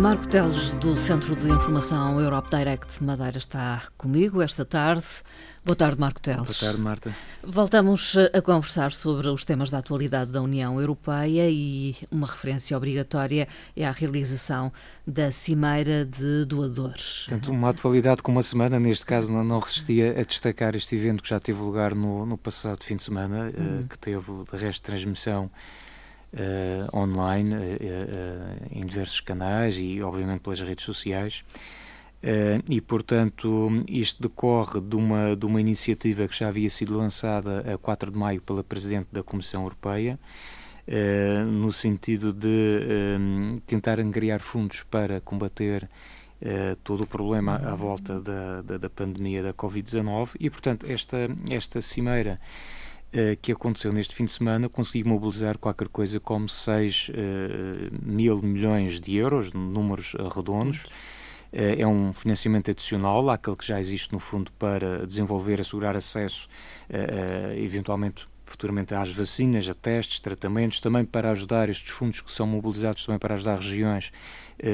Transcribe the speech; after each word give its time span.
Marco 0.00 0.26
Teles, 0.26 0.72
do 0.72 0.96
Centro 0.96 1.36
de 1.36 1.50
Informação 1.50 2.18
Europe 2.18 2.48
Direct 2.48 3.04
Madeira, 3.04 3.36
está 3.36 3.82
comigo 3.98 4.40
esta 4.40 4.64
tarde. 4.64 5.04
Boa 5.62 5.76
tarde, 5.76 6.00
Marco 6.00 6.18
Teles. 6.22 6.46
Boa 6.46 6.54
tarde, 6.58 6.80
Marta. 6.80 7.14
Voltamos 7.44 8.16
a 8.32 8.40
conversar 8.40 8.92
sobre 8.92 9.28
os 9.28 9.44
temas 9.44 9.68
da 9.68 9.76
atualidade 9.76 10.30
da 10.30 10.40
União 10.40 10.80
Europeia 10.80 11.50
e 11.50 11.94
uma 12.10 12.26
referência 12.26 12.74
obrigatória 12.74 13.46
é 13.76 13.86
a 13.86 13.90
realização 13.90 14.72
da 15.06 15.30
Cimeira 15.30 16.06
de 16.06 16.46
Doadores. 16.46 17.26
Portanto, 17.28 17.52
uma 17.52 17.68
atualidade 17.68 18.22
com 18.22 18.32
uma 18.32 18.42
semana, 18.42 18.80
neste 18.80 19.04
caso 19.04 19.30
não, 19.30 19.44
não 19.44 19.58
resistia 19.58 20.18
a 20.18 20.22
destacar 20.22 20.74
este 20.74 20.96
evento 20.96 21.22
que 21.22 21.28
já 21.28 21.38
teve 21.38 21.60
lugar 21.60 21.94
no, 21.94 22.24
no 22.24 22.38
passado 22.38 22.82
fim 22.82 22.96
de 22.96 23.02
semana, 23.02 23.52
hum. 23.54 23.84
que 23.86 23.98
teve, 23.98 24.32
de 24.50 24.56
resto, 24.56 24.82
transmissão 24.82 25.50
uh, 26.32 26.96
online, 26.96 27.54
uh, 27.54 27.58
em 28.70 28.84
diversos 28.84 29.20
canais 29.20 29.76
e, 29.78 30.02
obviamente, 30.02 30.40
pelas 30.40 30.60
redes 30.60 30.84
sociais. 30.84 31.44
e, 32.68 32.80
portanto, 32.82 33.68
isto 33.88 34.22
decorre 34.22 34.80
de 34.80 34.94
uma, 34.94 35.34
de 35.34 35.46
uma 35.46 35.60
iniciativa 35.60 36.28
que 36.28 36.38
já 36.38 36.48
havia 36.48 36.68
sido 36.68 36.96
lançada 36.96 37.64
a 37.72 37.78
4 37.78 38.10
de 38.10 38.18
maio 38.18 38.42
pela 38.42 38.62
Presidente 38.62 39.08
da 39.10 39.22
Comissão 39.22 39.62
Europeia, 39.62 40.18
no 41.46 41.72
sentido 41.72 42.30
de 42.30 43.58
tentar 43.66 43.98
angariar 43.98 44.40
fundos 44.40 44.82
para 44.82 45.20
combater 45.20 45.88
Uh, 46.42 46.74
todo 46.82 47.02
o 47.02 47.06
problema 47.06 47.56
à 47.56 47.74
volta 47.74 48.18
da, 48.18 48.62
da, 48.62 48.78
da 48.78 48.88
pandemia 48.88 49.42
da 49.42 49.52
Covid-19 49.52 50.36
e, 50.40 50.48
portanto, 50.48 50.86
esta, 50.88 51.28
esta 51.50 51.82
cimeira 51.82 52.40
uh, 53.14 53.36
que 53.40 53.52
aconteceu 53.52 53.92
neste 53.92 54.14
fim 54.14 54.24
de 54.24 54.32
semana 54.32 54.68
conseguiu 54.68 55.08
mobilizar 55.08 55.58
qualquer 55.58 55.88
coisa 55.88 56.18
como 56.20 56.48
6 56.48 57.08
uh, 57.08 57.12
eh, 57.12 57.90
mil 58.02 58.42
milhões 58.42 59.00
de 59.00 59.16
euros, 59.16 59.52
números 59.52 60.14
redondos. 60.34 60.84
Uh, 61.52 61.78
é 61.78 61.86
um 61.86 62.12
financiamento 62.12 62.70
adicional 62.70 63.28
àquele 63.28 63.56
que 63.56 63.66
já 63.66 63.80
existe 63.80 64.12
no 64.12 64.18
fundo 64.18 64.52
para 64.52 65.06
desenvolver, 65.06 65.60
assegurar 65.60 65.96
acesso, 65.96 66.48
eventualmente 67.56 68.26
futuramente 68.44 68.94
às 68.94 69.12
vacinas, 69.12 69.68
a 69.68 69.74
testes, 69.74 70.18
tratamentos, 70.18 70.80
também 70.80 71.04
para 71.04 71.30
ajudar 71.30 71.68
estes 71.68 71.90
fundos 71.90 72.20
que 72.20 72.32
são 72.32 72.46
mobilizados 72.46 73.04
também 73.04 73.18
para 73.18 73.34
ajudar 73.34 73.56
regiões 73.56 74.10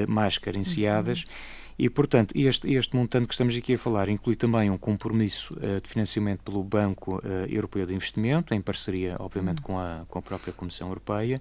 mais 0.08 0.38
carenciadas. 0.38 1.24
Uhum 1.24 1.65
e, 1.78 1.90
portanto, 1.90 2.32
este, 2.34 2.72
este 2.72 2.96
montante 2.96 3.26
que 3.26 3.34
estamos 3.34 3.54
aqui 3.54 3.74
a 3.74 3.78
falar 3.78 4.08
inclui 4.08 4.34
também 4.34 4.70
um 4.70 4.78
compromisso 4.78 5.54
uh, 5.54 5.80
de 5.80 5.88
financiamento 5.88 6.42
pelo 6.42 6.62
Banco 6.64 7.16
uh, 7.16 7.22
Europeu 7.48 7.84
de 7.84 7.94
Investimento, 7.94 8.54
em 8.54 8.60
parceria, 8.60 9.16
obviamente, 9.18 9.60
com, 9.60 9.78
a, 9.78 10.04
com 10.08 10.18
a 10.18 10.22
própria 10.22 10.52
Comissão 10.52 10.88
Europeia, 10.88 11.40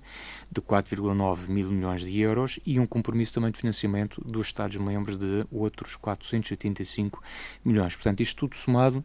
de 0.51 0.61
4,9 0.61 1.47
mil 1.47 1.71
milhões 1.71 2.01
de 2.01 2.19
euros 2.19 2.59
e 2.65 2.79
um 2.79 2.85
compromisso 2.85 3.33
também 3.33 3.51
de 3.51 3.59
financiamento 3.59 4.21
dos 4.25 4.47
Estados-membros 4.47 5.17
de 5.17 5.45
outros 5.51 5.95
485 5.95 7.23
milhões. 7.63 7.95
Portanto, 7.95 8.21
isto 8.21 8.35
tudo 8.39 8.55
somado 8.55 9.03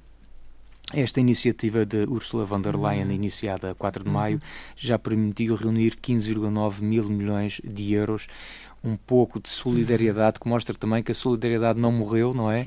esta 0.93 1.21
iniciativa 1.21 1.87
de 1.87 2.05
Ursula 2.09 2.45
von 2.45 2.61
der 2.61 2.75
Leyen, 2.75 3.07
uhum. 3.07 3.13
iniciada 3.13 3.71
a 3.71 3.75
4 3.75 4.03
de 4.03 4.11
maio, 4.11 4.37
uhum. 4.37 4.41
já 4.75 4.99
permitiu 4.99 5.55
reunir 5.55 5.97
15,9 5.97 6.81
mil 6.81 7.09
milhões 7.09 7.61
de 7.63 7.93
euros, 7.93 8.27
um 8.83 8.97
pouco 8.97 9.39
de 9.41 9.49
solidariedade, 9.49 10.41
que 10.41 10.49
mostra 10.49 10.75
também 10.75 11.03
que 11.03 11.13
a 11.13 11.15
solidariedade 11.15 11.79
não 11.79 11.93
morreu, 11.93 12.33
não 12.33 12.51
é? 12.51 12.65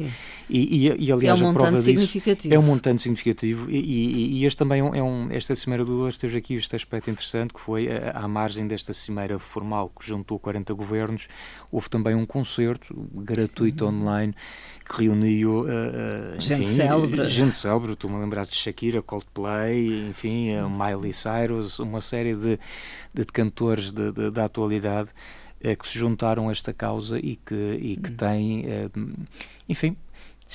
E, 0.47 0.88
e, 0.88 1.05
e, 1.08 1.11
aliás, 1.11 1.42
é 1.42 1.44
um 1.44 1.50
a 1.50 1.53
prova 1.53 1.81
disso 1.81 2.22
é 2.52 2.59
um 2.59 2.61
montante 2.61 3.02
significativo. 3.02 3.70
E, 3.70 4.39
e 4.39 4.45
este 4.45 4.58
também 4.58 4.80
é 4.80 5.02
um, 5.02 5.32
esta 5.32 5.55
Cimeira 5.55 5.83
do 5.83 5.98
Dois 5.98 6.15
teve 6.17 6.38
aqui 6.38 6.54
este 6.54 6.76
aspecto 6.76 7.10
interessante, 7.10 7.54
que 7.54 7.60
foi, 7.60 7.88
à 8.14 8.27
margem 8.27 8.67
desta 8.67 8.93
Cimeira 8.93 9.39
formal 9.39 9.89
que 9.89 10.05
juntou 10.05 10.38
40 10.38 10.73
governos, 10.73 11.27
houve 11.71 11.89
também 11.89 12.14
um 12.14 12.26
concerto 12.26 12.93
gratuito 13.15 13.86
Sim. 13.86 13.95
online 13.95 14.36
que 14.86 15.04
reuniu 15.04 15.61
uh, 15.61 16.39
gente 16.39 16.64
enfim, 16.64 16.76
célebre. 16.76 17.26
Gente 17.26 17.55
célebre, 17.55 17.93
estou-me 17.93 18.17
a 18.17 18.20
lembrar 18.20 18.45
de 18.45 18.54
Shakira, 18.54 19.02
Coldplay, 19.02 20.09
enfim, 20.09 20.55
uh, 20.58 20.70
Miley 20.70 21.14
Cyrus, 21.14 21.80
uma 21.80 22.02
série 22.02 22.36
de, 22.36 22.59
de 23.14 23.26
cantores 23.26 23.92
da 23.92 24.45
atualidade 24.45 25.09
que 25.78 25.88
se 25.88 25.98
juntaram 25.98 26.50
a 26.50 26.52
esta 26.52 26.74
causa 26.74 27.18
e 27.18 27.36
que, 27.38 27.80
e 27.82 27.98
que 27.98 28.12
hum. 28.12 28.16
têm, 28.16 28.66
enfim, 29.68 29.96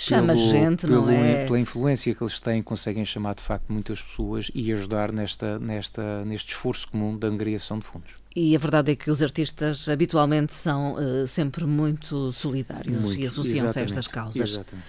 Chama 0.01 0.33
pelo, 0.33 0.51
gente, 0.51 0.87
pelo, 0.87 1.07
não 1.07 1.11
é? 1.11 1.45
Pela 1.45 1.59
influência 1.59 2.15
que 2.15 2.23
eles 2.23 2.39
têm, 2.39 2.63
conseguem 2.63 3.05
chamar 3.05 3.35
de 3.35 3.43
facto 3.43 3.73
muitas 3.73 4.01
pessoas 4.01 4.49
e 4.55 4.73
ajudar 4.73 5.11
nesta, 5.11 5.59
nesta, 5.59 6.25
neste 6.25 6.53
esforço 6.53 6.89
comum 6.89 7.19
da 7.19 7.27
angariação 7.27 7.81
de 7.81 7.85
fundos. 7.85 8.15
E 8.37 8.55
a 8.55 8.59
verdade 8.61 8.93
é 8.93 8.95
que 8.95 9.11
os 9.11 9.21
artistas 9.21 9.89
habitualmente 9.89 10.55
são 10.55 10.95
uh, 10.95 11.27
sempre 11.27 11.65
muito 11.65 12.33
solidários 12.33 13.01
muito, 13.01 13.21
e 13.21 13.27
associam-se 13.27 13.77
a 13.77 13.83
estas 13.83 14.07
causas. 14.07 14.51
Exatamente. 14.51 14.87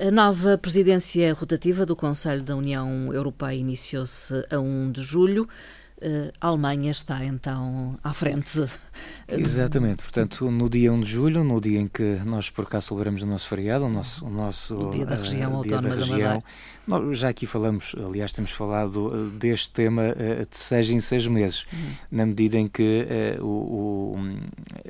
A 0.00 0.10
nova 0.12 0.56
presidência 0.56 1.34
rotativa 1.34 1.84
do 1.84 1.96
Conselho 1.96 2.44
da 2.44 2.54
União 2.54 3.12
Europeia 3.12 3.56
iniciou-se 3.56 4.46
a 4.48 4.60
1 4.60 4.92
de 4.92 5.02
julho. 5.02 5.48
Uh, 6.02 6.32
a 6.40 6.48
Alemanha 6.48 6.90
está 6.90 7.24
então 7.24 7.96
à 8.02 8.12
frente. 8.12 8.64
Exatamente, 9.28 10.02
portanto, 10.02 10.50
no 10.50 10.68
dia 10.68 10.92
1 10.92 11.00
de 11.00 11.08
julho, 11.08 11.44
no 11.44 11.60
dia 11.60 11.78
em 11.78 11.86
que 11.86 12.16
nós 12.24 12.50
por 12.50 12.68
cá 12.68 12.80
celebramos 12.80 13.22
o 13.22 13.26
nosso 13.26 13.48
feriado, 13.48 13.84
o 13.84 13.88
nosso, 13.88 14.26
o 14.26 14.30
nosso 14.30 14.88
o 14.88 14.90
dia 14.90 15.06
da 15.06 15.14
região 15.14 15.52
uh, 15.52 15.56
autónoma 15.58 15.94
da, 15.94 15.94
região, 15.94 16.38
da 16.38 16.98
nós 16.98 17.18
já 17.18 17.28
aqui 17.28 17.46
falamos, 17.46 17.94
aliás, 18.04 18.32
temos 18.32 18.50
falado 18.50 19.06
uh, 19.06 19.30
deste 19.30 19.70
tema 19.70 20.02
uh, 20.02 20.44
de 20.44 20.58
seis 20.58 20.90
em 20.90 20.98
seis 20.98 21.24
meses, 21.28 21.66
uhum. 21.72 21.92
na 22.10 22.26
medida 22.26 22.58
em 22.58 22.66
que 22.66 23.06
o, 23.40 23.46
o, 23.46 24.16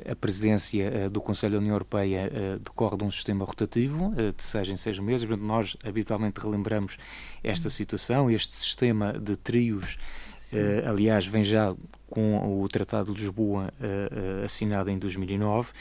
a 0.09 0.15
presidência 0.15 1.11
do 1.11 1.21
Conselho 1.21 1.53
da 1.53 1.59
União 1.59 1.75
Europeia 1.75 2.31
decorre 2.63 2.97
de 2.97 3.03
um 3.03 3.11
sistema 3.11 3.45
rotativo 3.45 4.11
de 4.35 4.43
seis 4.43 4.67
em 4.67 4.77
seis 4.77 4.97
meses, 4.97 5.27
portanto, 5.27 5.45
nós 5.45 5.77
habitualmente 5.85 6.41
relembramos 6.41 6.97
esta 7.43 7.69
situação, 7.69 8.31
este 8.31 8.53
sistema 8.53 9.13
de 9.13 9.35
trios 9.35 9.97
Uh, 10.57 10.89
aliás, 10.89 11.25
vem 11.25 11.43
já 11.43 11.75
com 12.07 12.61
o 12.61 12.67
Tratado 12.67 13.13
de 13.13 13.21
Lisboa 13.21 13.73
uh, 13.79 14.41
uh, 14.41 14.45
assinado 14.45 14.89
em 14.89 14.97
2009 14.97 15.71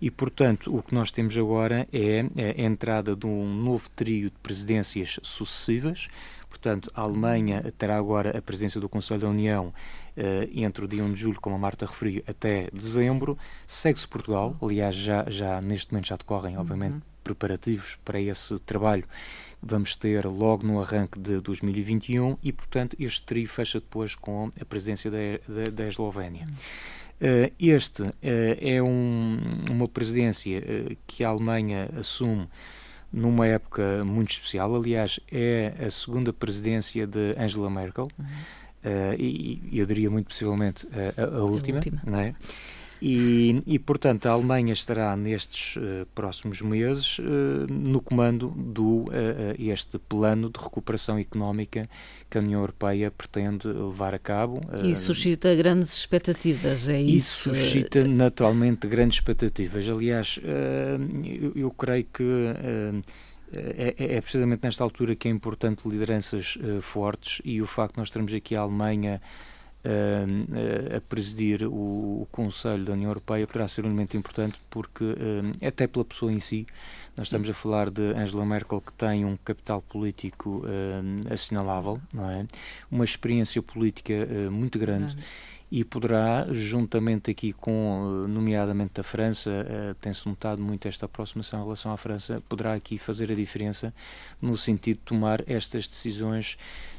e, 0.00 0.10
portanto, 0.10 0.74
o 0.74 0.82
que 0.82 0.94
nós 0.94 1.10
temos 1.10 1.36
agora 1.36 1.86
é 1.92 2.20
a 2.58 2.62
entrada 2.62 3.14
de 3.14 3.26
um 3.26 3.46
novo 3.54 3.88
trio 3.90 4.30
de 4.30 4.36
presidências 4.42 5.18
sucessivas. 5.22 6.08
Portanto, 6.48 6.90
a 6.94 7.02
Alemanha 7.02 7.62
terá 7.76 7.96
agora 7.96 8.36
a 8.36 8.42
presidência 8.42 8.80
do 8.80 8.88
Conselho 8.88 9.20
da 9.20 9.28
União 9.28 9.72
entre 10.52 10.84
o 10.84 10.88
dia 10.88 11.02
1 11.02 11.12
de 11.12 11.20
julho, 11.20 11.40
como 11.40 11.56
a 11.56 11.58
Marta 11.58 11.86
referiu, 11.86 12.22
até 12.26 12.68
dezembro. 12.72 13.36
Segue-se 13.66 14.06
Portugal, 14.06 14.56
aliás, 14.62 14.94
já, 14.94 15.24
já 15.28 15.60
neste 15.60 15.92
momento 15.92 16.08
já 16.08 16.16
decorrem, 16.16 16.56
obviamente, 16.58 16.94
uhum. 16.94 17.13
Preparativos 17.24 17.98
para 18.04 18.20
esse 18.20 18.58
trabalho 18.60 19.04
vamos 19.64 19.96
ter 19.96 20.26
logo 20.26 20.66
no 20.66 20.80
arranque 20.80 21.18
de 21.18 21.40
2021 21.40 22.36
e, 22.42 22.52
portanto, 22.52 22.96
este 23.00 23.22
trio 23.24 23.48
fecha 23.48 23.80
depois 23.80 24.14
com 24.14 24.52
a 24.60 24.64
presidência 24.64 25.10
da, 25.10 25.18
da, 25.48 25.70
da 25.70 25.88
Eslovénia. 25.88 26.46
Uh, 27.20 27.50
este 27.58 28.02
uh, 28.02 28.12
é 28.22 28.82
um, 28.82 29.38
uma 29.70 29.88
presidência 29.88 30.58
uh, 30.58 30.96
que 31.06 31.24
a 31.24 31.28
Alemanha 31.28 31.88
assume 31.98 32.46
numa 33.10 33.46
época 33.46 34.04
muito 34.04 34.32
especial. 34.32 34.74
Aliás, 34.74 35.18
é 35.32 35.72
a 35.78 35.88
segunda 35.88 36.32
presidência 36.32 37.06
de 37.06 37.34
Angela 37.38 37.70
Merkel. 37.70 38.08
Uhum. 38.18 39.14
e, 39.18 39.62
e 39.72 39.78
eu 39.78 39.86
diria 39.86 40.10
muito 40.10 40.26
possivelmente 40.26 40.86
a, 40.88 41.22
a, 41.22 41.24
a 41.38 41.44
última, 41.44 41.78
a 41.78 41.80
última. 41.80 42.02
Não 42.04 42.18
é? 42.18 42.34
E, 43.02 43.60
e, 43.66 43.78
portanto, 43.78 44.26
a 44.26 44.32
Alemanha 44.32 44.72
estará 44.72 45.16
nestes 45.16 45.76
uh, 45.76 46.06
próximos 46.14 46.62
meses 46.62 47.18
uh, 47.18 47.22
no 47.68 48.00
comando 48.00 48.48
do 48.56 49.02
uh, 49.02 49.10
este 49.58 49.98
plano 49.98 50.48
de 50.48 50.58
recuperação 50.58 51.18
económica 51.18 51.88
que 52.30 52.38
a 52.38 52.40
União 52.40 52.60
Europeia 52.60 53.10
pretende 53.10 53.68
levar 53.68 54.14
a 54.14 54.18
cabo. 54.18 54.60
E 54.82 54.94
suscita 54.94 55.54
grandes 55.54 55.96
expectativas, 55.96 56.88
é 56.88 57.00
isso? 57.00 57.50
E 57.50 57.54
suscita 57.54 58.04
naturalmente 58.06 58.86
grandes 58.86 59.18
expectativas. 59.18 59.88
Aliás, 59.88 60.40
eu, 61.24 61.52
eu, 61.54 61.70
creio 61.70 62.06
que 62.12 62.24
é, 63.52 63.94
é, 64.16 64.20
precisamente 64.20 64.64
nesta 64.64 64.82
altura 64.82 65.14
que 65.14 65.28
é 65.28 65.30
importante 65.30 65.88
lideranças 65.88 66.58
fortes 66.80 67.40
e 67.44 67.62
o 67.62 67.66
facto 67.66 67.94
de 67.94 67.98
nós 68.00 68.10
termos 68.10 68.34
aqui 68.34 68.56
a 68.56 68.60
Alemanha 68.60 69.20
a 69.84 71.00
presidir 71.02 71.64
o, 71.64 72.22
o, 72.22 72.28
Conselho 72.32 72.84
da 72.84 72.94
União 72.94 73.10
Europeia 73.10 73.46
poderá 73.46 73.68
ser 73.68 73.84
um 73.84 73.88
elemento 73.88 74.16
importante 74.16 74.58
porque, 74.70 75.04
uh, 75.04 75.66
até 75.66 75.86
pela 75.86 76.04
pessoa 76.04 76.32
em 76.32 76.40
si, 76.40 76.66
nós 77.16 77.26
estamos 77.26 77.48
a 77.48 77.52
falar 77.52 77.90
de 77.90 78.02
Angela 78.16 78.46
Merkel 78.46 78.80
que 78.80 78.92
tem 78.94 79.24
um 79.24 79.36
capital 79.36 79.82
político 79.82 80.64
uh, 80.64 81.32
assinalável, 81.32 82.00
não 82.12 82.30
é? 82.30 82.46
uma 82.90 83.04
experiência 83.04 83.62
política 83.62 84.14
muito 84.50 84.78
grande. 84.78 85.16
E 85.76 85.82
poderá, 85.82 86.46
juntamente 86.52 87.32
aqui 87.32 87.52
com, 87.52 88.26
nomeadamente 88.28 89.00
a 89.00 89.02
França, 89.02 89.50
tem-se 90.00 90.28
notado 90.28 90.62
muito 90.62 90.86
esta 90.86 91.06
aproximação 91.06 91.58
em 91.58 91.62
relação 91.64 91.92
à 91.92 91.96
França, 91.96 92.40
poderá 92.48 92.74
aqui 92.74 92.96
fazer 92.96 93.32
a 93.32 93.34
diferença 93.34 93.92
no 94.40 94.56
sentido 94.56 94.98
de 94.98 95.02
tomar 95.02 95.42
estas 95.48 95.88
decisões 95.88 96.56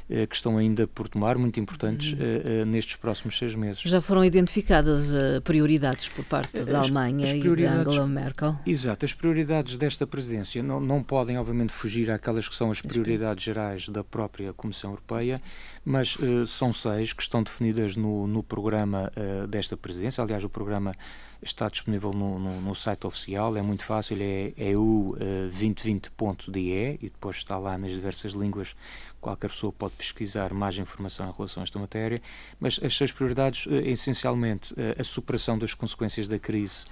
eh, 0.08 0.24
que 0.24 0.36
estão 0.36 0.56
ainda 0.56 0.86
por 0.86 1.08
tomar, 1.08 1.36
muito 1.36 1.58
importantes 1.58 2.12
uhum. 2.12 2.18
Eh, 2.20 2.60
eh, 2.60 2.64
nestes 2.64 2.94
próximos 2.94 3.36
seis 3.36 3.56
meses. 3.56 3.80
Já 3.80 4.00
foram 4.00 4.24
identificadas 4.24 5.10
prioridades 5.42 6.08
por 6.08 6.24
parte 6.24 6.62
da 6.64 6.78
as, 6.78 6.86
Alemanha 6.86 7.24
as 7.24 7.32
e 7.32 7.40
da 7.40 7.72
Angela 7.72 8.06
Merkel? 8.06 8.56
Exato, 8.64 9.04
as 9.04 9.12
prioridades 9.12 9.76
desta 9.76 10.06
presidência 10.06 10.62
não, 10.62 10.78
não 10.78 11.02
podem, 11.02 11.38
obviamente, 11.38 11.72
fugir 11.72 12.10
àquelas 12.10 12.48
que 12.48 12.54
são 12.54 12.70
as 12.70 12.80
prioridades 12.80 13.42
gerais 13.42 13.88
da 13.88 14.04
própria 14.04 14.52
Comissão 14.52 14.90
Europeia, 14.90 15.42
mas 15.84 16.14
uh, 16.16 16.46
são 16.46 16.72
seis 16.72 17.12
que 17.12 17.22
estão 17.22 17.42
definidas 17.42 17.96
no, 17.96 18.26
no 18.26 18.42
programa 18.42 18.65
uh, 18.74 19.46
desta 19.46 19.76
presidência. 19.76 20.22
Aliás, 20.22 20.44
o 20.44 20.48
programa 20.48 20.94
está 21.42 21.68
disponível 21.68 22.12
no, 22.12 22.38
no, 22.38 22.60
no, 22.60 22.74
site 22.74 23.06
oficial, 23.06 23.56
é 23.56 23.62
muito 23.62 23.84
fácil, 23.84 24.18
é 24.20 24.52
EU2020.de 24.58 26.72
eh, 26.72 26.98
e 27.00 27.08
depois 27.10 27.36
está 27.36 27.56
lá 27.58 27.78
nas 27.78 27.92
diversas 27.92 28.32
línguas. 28.32 28.74
Qualquer 29.20 29.48
pessoa 29.48 29.72
pode 29.72 29.94
pesquisar 29.94 30.52
mais 30.54 30.78
informação 30.78 31.28
em 31.28 31.32
relação 31.32 31.62
a 31.62 31.64
esta 31.64 31.78
matéria, 31.78 32.20
mas 32.58 32.80
as 32.82 32.94
suas 32.94 33.12
prioridades, 33.12 33.66
é, 33.70 33.90
essencialmente, 33.90 34.74
a 34.98 35.04
superação 35.04 35.58
das 35.58 35.74
consequências 35.74 36.26
da 36.28 36.38
crise 36.38 36.86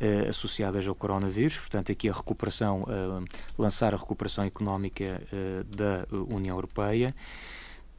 uh, 0.00 0.28
associadas 0.28 0.86
ao 0.86 0.94
coronavírus, 0.94 1.58
portanto, 1.58 1.92
aqui 1.92 2.08
a 2.08 2.12
recuperação, 2.12 2.82
uh, 2.82 3.24
lançar 3.58 3.92
a 3.92 3.96
recuperação 3.96 4.44
económica 4.44 5.20
uh, 5.32 5.64
da 5.64 6.06
União 6.32 6.56
Europeia. 6.56 7.12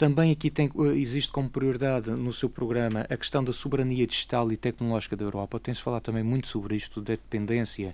Também 0.02 0.32
aqui 0.32 0.50
tem, 0.50 0.66
eh, 0.66 0.98
existe 0.98 1.32
como 1.32 1.48
prioridade 1.48 2.10
no 2.10 2.34
seu 2.34 2.50
programa 2.50 3.06
a 3.08 3.16
questão 3.16 3.44
da 3.44 3.54
soberania 3.54 4.08
digital 4.08 4.52
e 4.52 4.58
tecnológica 4.58 5.16
da 5.16 5.24
Europa. 5.24 5.60
Tem-se 5.60 5.80
falado 5.80 6.02
também 6.02 6.24
muito 6.24 6.48
sobre 6.48 6.76
isto, 6.76 7.00
da 7.00 7.14
dependência 7.14 7.94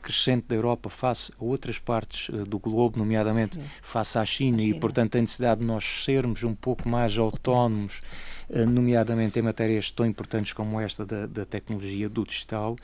crescente 0.00 0.46
da 0.46 0.54
Europa 0.54 0.88
face 0.88 1.32
a 1.32 1.44
outras 1.44 1.76
partes 1.80 2.28
uh, 2.28 2.44
do 2.44 2.60
globo, 2.60 2.96
nomeadamente 2.96 3.56
Sim. 3.56 3.64
face 3.82 4.16
à 4.16 4.24
China, 4.24 4.60
China, 4.60 4.76
e, 4.76 4.78
portanto, 4.78 5.18
a 5.18 5.20
necessidade 5.20 5.58
de 5.58 5.66
nós 5.66 6.04
sermos 6.04 6.44
um 6.44 6.54
pouco 6.54 6.88
mais 6.88 7.18
autónomos, 7.18 8.02
uh, 8.48 8.64
nomeadamente 8.64 9.40
em 9.40 9.42
matérias 9.42 9.90
tão 9.90 10.06
importantes 10.06 10.52
como 10.52 10.80
esta 10.80 11.04
da, 11.04 11.26
da 11.26 11.44
tecnologia, 11.44 12.08
do 12.08 12.24
digital. 12.24 12.76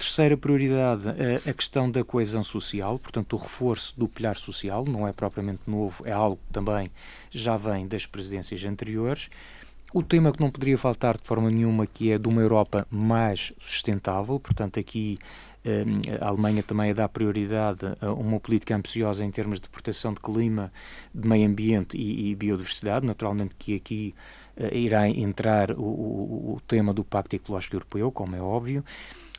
Terceira 0.00 0.34
prioridade, 0.34 1.02
a 1.46 1.52
questão 1.52 1.90
da 1.90 2.02
coesão 2.02 2.42
social, 2.42 2.98
portanto, 2.98 3.34
o 3.34 3.36
reforço 3.36 3.92
do 3.98 4.08
pilar 4.08 4.34
social, 4.34 4.82
não 4.86 5.06
é 5.06 5.12
propriamente 5.12 5.60
novo, 5.66 6.02
é 6.06 6.10
algo 6.10 6.38
que 6.38 6.52
também 6.54 6.90
já 7.30 7.54
vem 7.58 7.86
das 7.86 8.06
presidências 8.06 8.64
anteriores. 8.64 9.28
O 9.92 10.02
tema 10.02 10.32
que 10.32 10.40
não 10.40 10.50
poderia 10.50 10.78
faltar 10.78 11.18
de 11.18 11.28
forma 11.28 11.50
nenhuma, 11.50 11.86
que 11.86 12.10
é 12.10 12.16
de 12.16 12.26
uma 12.26 12.40
Europa 12.40 12.86
mais 12.90 13.52
sustentável, 13.58 14.40
portanto, 14.40 14.80
aqui 14.80 15.18
eh, 15.62 15.84
a 16.18 16.28
Alemanha 16.28 16.62
também 16.62 16.94
dá 16.94 17.06
prioridade 17.06 17.80
a 18.00 18.10
uma 18.10 18.40
política 18.40 18.74
ambiciosa 18.74 19.22
em 19.22 19.30
termos 19.30 19.60
de 19.60 19.68
proteção 19.68 20.14
de 20.14 20.20
clima, 20.20 20.72
de 21.14 21.28
meio 21.28 21.46
ambiente 21.46 21.98
e, 21.98 22.30
e 22.30 22.34
biodiversidade. 22.34 23.06
Naturalmente 23.06 23.54
que 23.54 23.76
aqui 23.76 24.14
uh, 24.56 24.74
irá 24.74 25.06
entrar 25.10 25.72
o, 25.72 25.82
o, 25.82 26.54
o 26.54 26.60
tema 26.66 26.94
do 26.94 27.04
Pacto 27.04 27.36
Ecológico 27.36 27.76
Europeu, 27.76 28.10
como 28.10 28.34
é 28.34 28.40
óbvio. 28.40 28.82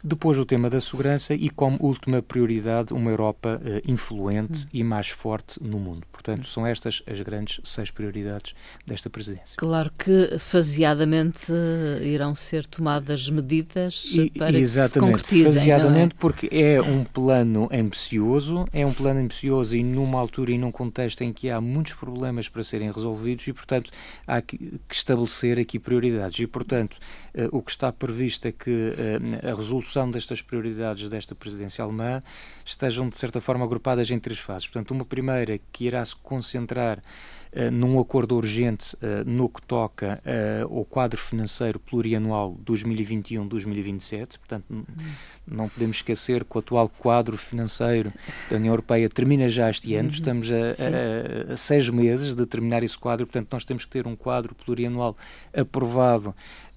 Depois 0.03 0.37
o 0.39 0.45
tema 0.45 0.69
da 0.69 0.81
segurança 0.81 1.33
e, 1.33 1.49
como 1.49 1.77
última 1.79 2.21
prioridade, 2.21 2.91
uma 2.91 3.11
Europa 3.11 3.61
uh, 3.63 3.91
influente 3.91 4.65
hum. 4.65 4.69
e 4.73 4.83
mais 4.83 5.09
forte 5.09 5.61
no 5.61 5.77
mundo. 5.77 6.07
Portanto, 6.11 6.47
são 6.47 6.65
estas 6.65 7.03
as 7.05 7.21
grandes 7.21 7.61
seis 7.63 7.91
prioridades 7.91 8.55
desta 8.85 9.09
presidência. 9.09 9.55
Claro 9.57 9.91
que 9.97 10.39
faseadamente 10.39 11.51
uh, 11.51 12.03
irão 12.03 12.33
ser 12.33 12.65
tomadas 12.65 13.29
medidas 13.29 14.09
e, 14.11 14.31
para 14.31 14.57
exatamente, 14.57 15.23
que 15.23 15.29
se 15.29 15.43
concretizem. 15.43 15.51
É? 15.51 15.53
Faseadamente, 15.53 16.15
é? 16.15 16.19
porque 16.19 16.49
é 16.51 16.81
um 16.81 17.03
plano 17.03 17.69
ambicioso, 17.71 18.65
é 18.73 18.85
um 18.85 18.93
plano 18.93 19.19
ambicioso 19.19 19.75
e 19.75 19.83
numa 19.83 20.19
altura 20.19 20.51
e 20.51 20.57
num 20.57 20.71
contexto 20.71 21.21
em 21.21 21.31
que 21.31 21.49
há 21.49 21.61
muitos 21.61 21.93
problemas 21.93 22.49
para 22.49 22.63
serem 22.63 22.91
resolvidos 22.91 23.47
e, 23.47 23.53
portanto, 23.53 23.91
há 24.25 24.41
que, 24.41 24.79
estabelecer 24.91 25.59
aqui 25.59 25.77
prioridades. 25.77 26.39
E, 26.39 26.47
portanto, 26.47 26.97
uh, 27.35 27.55
o 27.55 27.61
que 27.61 27.69
está 27.69 27.91
previsto 27.91 28.47
é 28.47 28.51
que 28.51 28.91
a 29.43 29.55
resolução 29.55 29.90
execução 29.91 30.09
destas 30.09 30.41
prioridades 30.41 31.09
desta 31.09 31.35
presidência 31.35 31.83
alemã 31.83 32.21
estejam, 32.65 33.09
de 33.09 33.17
certa 33.17 33.41
forma, 33.41 33.65
agrupadas 33.65 34.09
em 34.09 34.19
três 34.19 34.39
fases. 34.39 34.67
Portanto, 34.67 34.91
uma 34.91 35.03
primeira 35.03 35.59
que 35.71 35.85
irá 35.85 36.03
se 36.03 36.15
concentrar 36.15 37.01
num 37.71 37.99
acordo 37.99 38.35
urgente 38.37 38.95
uh, 38.95 39.29
no 39.29 39.49
que 39.49 39.61
toca 39.63 40.21
uh, 40.25 40.77
ao 40.77 40.85
quadro 40.85 41.19
financeiro 41.19 41.79
plurianual 41.79 42.57
2021-2027. 42.65 44.37
Portanto, 44.39 44.65
hum. 44.71 44.83
não 45.45 45.67
podemos 45.67 45.97
esquecer 45.97 46.45
que 46.45 46.55
o 46.55 46.59
atual 46.59 46.87
quadro 46.87 47.37
financeiro 47.37 48.13
da 48.49 48.55
União 48.55 48.71
Europeia 48.71 49.09
termina 49.09 49.49
já 49.49 49.69
este 49.69 49.93
ano. 49.95 50.07
Uhum. 50.07 50.15
Estamos 50.15 50.49
a, 50.51 50.55
a, 50.55 51.53
a, 51.53 51.57
seis 51.57 51.89
meses 51.89 52.35
de 52.35 52.45
terminar 52.45 52.83
esse 52.83 52.97
quadro. 52.97 53.25
Portanto, 53.25 53.49
nós 53.51 53.65
temos 53.65 53.83
que 53.83 53.91
ter 53.91 54.07
um 54.07 54.15
quadro 54.15 54.55
plurianual 54.55 55.17
aprovado 55.53 56.29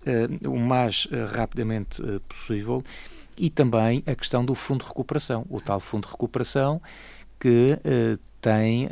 uh, 0.07 0.51
o 0.51 0.59
mais 0.59 1.07
uh, 1.07 1.37
rapidamente 1.37 2.03
uh, 2.03 2.21
possível 2.23 2.83
e 3.37 3.51
também 3.51 4.03
a 4.07 4.15
questão 4.15 4.45
do 4.45 4.55
Fundo 4.55 4.83
de 4.83 4.89
Recuperação, 4.89 5.47
o 5.49 5.61
tal 5.61 5.79
Fundo 5.81 6.07
de 6.07 6.13
Recuperação 6.13 6.81
que 7.41 7.79
tem, 8.45 8.89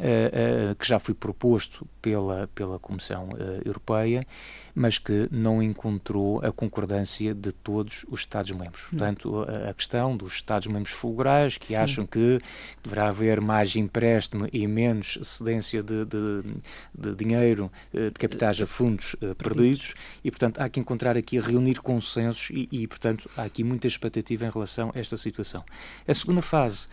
que 0.78 0.88
já 0.88 0.98
foi 0.98 1.14
proposto 1.14 1.86
pela, 2.00 2.48
pela 2.54 2.78
Comissão 2.78 3.28
Europeia 3.64 4.26
mas 4.74 4.98
que 4.98 5.28
não 5.30 5.62
encontrou 5.62 6.44
a 6.44 6.52
concordância 6.52 7.34
de 7.34 7.52
todos 7.52 8.04
os 8.08 8.20
Estados-membros. 8.20 8.86
Portanto, 8.90 9.44
a, 9.48 9.70
a, 9.70 9.74
questão 9.74 10.16
dos 10.16 10.34
Estados-membros 10.34 10.92
fulgurais, 10.92 11.58
que 11.58 11.66
Sim. 11.66 11.76
acham 11.76 12.06
que 12.06 12.40
deverá 12.82 13.08
haver 13.08 13.40
mais 13.40 13.76
empréstimo 13.76 14.48
e 14.52 14.66
menos 14.66 15.18
cedência 15.22 15.82
de, 15.82 16.04
de, 16.04 16.60
de 16.94 17.16
dinheiro, 17.16 17.70
de 17.92 18.10
capitais 18.12 18.60
a 18.60 18.66
fundos 18.66 19.14
uh, 19.14 19.34
perdidos, 19.34 19.94
e, 20.24 20.30
portanto, 20.30 20.58
há 20.58 20.68
que 20.68 20.80
encontrar 20.80 21.16
aqui, 21.16 21.38
reunir 21.38 21.80
consensos 21.80 22.50
e, 22.50 22.68
e, 22.70 22.86
portanto, 22.86 23.30
há 23.36 23.42
aqui 23.42 23.62
muita 23.62 23.86
expectativa 23.86 24.46
em 24.46 24.50
relação 24.50 24.90
a 24.94 24.98
esta 24.98 25.16
situação. 25.16 25.64
A 26.06 26.14
segunda 26.14 26.42
fase 26.42 26.88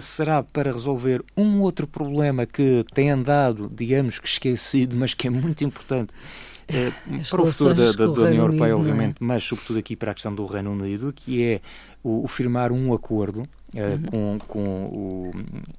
será 0.00 0.42
para 0.42 0.72
resolver 0.72 1.24
um 1.36 1.60
outro 1.60 1.86
problema 1.86 2.46
que 2.46 2.84
tem 2.92 3.10
andado, 3.10 3.70
digamos 3.72 4.18
que 4.18 4.28
esquecido, 4.28 4.96
mas 4.96 5.14
que 5.14 5.26
é 5.26 5.30
muito 5.30 5.64
importante, 5.64 6.12
é, 6.66 6.90
para 7.28 7.42
o 7.42 7.46
futuro 7.46 7.74
da, 7.74 7.92
da, 7.92 8.06
da 8.06 8.22
União 8.22 8.44
Europeia, 8.44 8.62
Unido, 8.62 8.70
é? 8.70 8.74
obviamente, 8.74 9.16
é? 9.16 9.24
mas 9.24 9.44
sobretudo 9.44 9.78
aqui 9.78 9.94
para 9.94 10.12
a 10.12 10.14
questão 10.14 10.34
do 10.34 10.46
Reino 10.46 10.72
Unido, 10.72 11.12
que 11.14 11.42
é 11.42 11.60
o, 12.02 12.24
o 12.24 12.28
firmar 12.28 12.72
um 12.72 12.94
acordo 12.94 13.40
uh, 13.40 13.46
uhum. 14.14 14.38
com, 14.38 14.38
com 14.46 14.84
o 14.84 15.30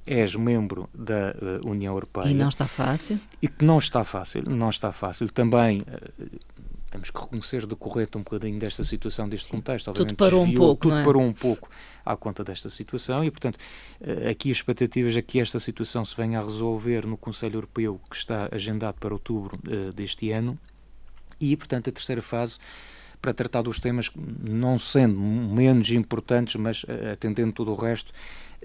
ex-membro 0.05 0.87
da 0.93 1.35
uh, 1.63 1.69
União 1.69 1.93
Europeia. 1.93 2.29
E 2.29 2.33
não 2.33 2.49
está 2.49 2.67
fácil? 2.67 3.19
E 3.41 3.47
que 3.47 3.65
não 3.65 3.79
está 3.79 4.03
fácil, 4.03 4.43
não 4.47 4.69
está 4.69 4.91
fácil. 4.91 5.27
Também 5.31 5.81
uh, 5.81 6.39
temos 6.95 7.11
que 7.11 7.19
reconhecer 7.19 7.65
decorrente 7.65 8.17
um 8.17 8.21
bocadinho 8.21 8.57
desta 8.57 8.83
situação, 8.83 9.27
deste 9.27 9.51
contexto. 9.51 9.89
Obviamente, 9.89 10.15
tudo 10.15 10.17
parou 10.17 10.45
desviou, 10.45 10.63
um 10.63 10.67
pouco, 10.67 10.81
Tudo 10.83 10.95
é? 10.95 11.03
parou 11.03 11.23
um 11.23 11.33
pouco 11.33 11.69
à 12.05 12.15
conta 12.15 12.43
desta 12.43 12.69
situação 12.69 13.23
e, 13.23 13.29
portanto, 13.29 13.59
aqui 14.29 14.49
as 14.49 14.57
expectativas 14.57 15.17
é 15.17 15.21
que 15.21 15.39
esta 15.39 15.59
situação 15.59 16.05
se 16.05 16.15
venha 16.15 16.39
a 16.39 16.41
resolver 16.41 17.05
no 17.05 17.17
Conselho 17.17 17.57
Europeu 17.57 17.99
que 18.09 18.15
está 18.15 18.47
agendado 18.51 18.97
para 18.99 19.13
outubro 19.13 19.59
deste 19.93 20.31
ano 20.31 20.57
e, 21.39 21.55
portanto, 21.57 21.89
a 21.89 21.91
terceira 21.91 22.21
fase 22.21 22.57
para 23.21 23.33
tratar 23.33 23.63
dos 23.63 23.79
temas 23.79 24.11
não 24.15 24.77
sendo 24.77 25.19
menos 25.19 25.89
importantes, 25.89 26.55
mas 26.55 26.85
eh, 26.87 27.13
atendendo 27.13 27.53
todo 27.53 27.71
o 27.71 27.73
resto, 27.73 28.13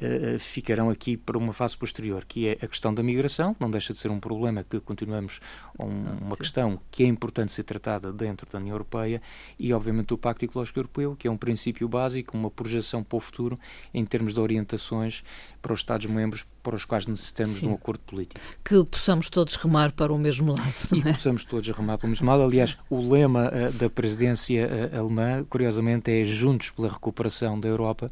eh, 0.03 0.39
ficarão 0.39 0.89
aqui 0.89 1.15
para 1.15 1.37
uma 1.37 1.53
fase 1.53 1.77
posterior, 1.77 2.25
que 2.25 2.49
é 2.49 2.53
a 2.53 2.67
questão 2.67 2.95
da 2.95 3.03
migração, 3.03 3.53
que 3.53 3.61
não 3.61 3.71
deixa 3.71 3.93
de 3.93 3.99
ser 3.99 4.11
um 4.11 4.19
problema 4.19 4.65
que 4.65 4.81
continuamos, 4.81 5.41
um, 5.79 6.25
uma 6.25 6.37
questão 6.39 6.81
que 6.91 7.05
é 7.05 7.07
importante 7.07 7.53
ser 7.53 7.65
tratada 7.65 8.11
dentro 8.11 8.51
da 8.51 8.59
União 8.59 8.73
Europeia, 8.73 9.21
e 9.59 9.75
obviamente 9.75 10.15
o 10.15 10.19
Pacto 10.19 10.43
Ecológico 10.47 10.79
Europeu, 10.79 11.15
que 11.15 11.29
é 11.29 11.31
um 11.31 11.37
princípio 11.37 11.87
básico, 11.87 12.35
uma 12.35 12.51
projeção 12.51 13.05
para 13.05 13.17
o 13.19 13.21
futuro 13.21 13.59
em 13.93 14.03
termos 14.07 14.33
de 14.33 14.41
orientações 14.41 15.23
para 15.61 15.73
os 15.73 15.81
Estados-membros 15.81 16.47
para 16.63 16.75
os 16.75 16.85
quais 16.85 17.07
necessitamos 17.07 17.57
Sim. 17.57 17.67
de 17.67 17.73
um 17.73 17.75
acordo 17.75 18.01
político. 18.01 18.41
Que 18.65 18.85
possamos 18.85 19.31
todos 19.31 19.57
remar 19.57 19.93
para 19.93 20.13
o 20.13 20.19
mesmo 20.19 20.53
lado. 20.53 20.71
E 20.93 20.99
é? 20.99 21.03
que 21.03 21.13
possamos 21.13 21.45
todos 21.45 21.69
remar 21.71 21.99
para 21.99 22.07
o 22.07 22.11
mesmo 22.11 22.29
lado. 22.29 22.43
Aliás, 22.43 22.77
o 22.89 23.01
lema 23.01 23.49
uh, 23.49 23.73
da 23.73 23.89
presidência 23.89 24.69
uh, 24.93 24.99
alemã, 24.99 25.45
curiosamente, 25.49 26.11
é 26.11 26.25
Juntos 26.25 26.71
pela 26.71 26.89
Recuperação 26.89 27.59
da 27.59 27.69
Europa, 27.69 28.11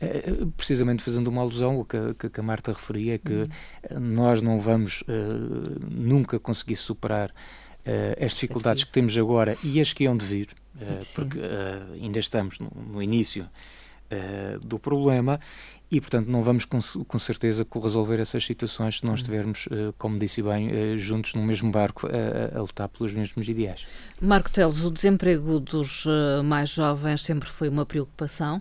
uh, 0.00 0.46
precisamente 0.52 1.02
fazendo 1.02 1.28
uma 1.28 1.40
alusão 1.40 1.76
ao 1.76 1.84
que, 1.84 2.28
que 2.30 2.40
a 2.40 2.42
Marta 2.42 2.72
referia, 2.72 3.18
que 3.18 3.32
uhum. 3.32 4.00
nós 4.00 4.42
não 4.42 4.58
vamos 4.58 5.02
nunca 5.90 6.38
conseguir 6.38 6.76
superar 6.76 7.32
as 8.20 8.32
dificuldades 8.32 8.84
que 8.84 8.92
temos 8.92 9.16
agora 9.16 9.56
e 9.62 9.80
as 9.80 9.92
que 9.92 10.06
hão 10.06 10.16
de 10.16 10.24
vir, 10.24 10.48
porque 11.14 11.38
ainda 11.94 12.18
estamos 12.18 12.58
no, 12.58 12.70
no 12.74 13.02
início 13.02 13.48
do 14.62 14.78
problema 14.78 15.40
e, 15.90 16.00
portanto, 16.00 16.26
não 16.28 16.42
vamos 16.42 16.64
com, 16.64 16.80
com, 17.06 17.18
certeza 17.18 17.64
resolver 17.80 18.18
essas 18.18 18.44
situações 18.44 18.98
se 18.98 19.04
não 19.04 19.10
uhum. 19.10 19.16
estivermos, 19.16 19.66
uh, 19.66 19.94
como 19.96 20.18
disse 20.18 20.42
bem, 20.42 20.68
uh, 20.68 20.98
juntos 20.98 21.34
no 21.34 21.42
mesmo 21.42 21.70
barco 21.70 22.08
a, 22.08 22.58
a, 22.58 22.60
lutar 22.60 22.88
pelos 22.88 23.14
mesmos 23.14 23.48
ideais. 23.48 23.86
Marco 24.20 24.50
Teles, 24.50 24.82
o 24.82 24.90
desemprego 24.90 25.60
dos 25.60 26.04
uh, 26.06 26.42
mais 26.42 26.70
jovens 26.70 27.22
sempre 27.22 27.48
foi 27.48 27.68
uma 27.68 27.86
preocupação, 27.86 28.60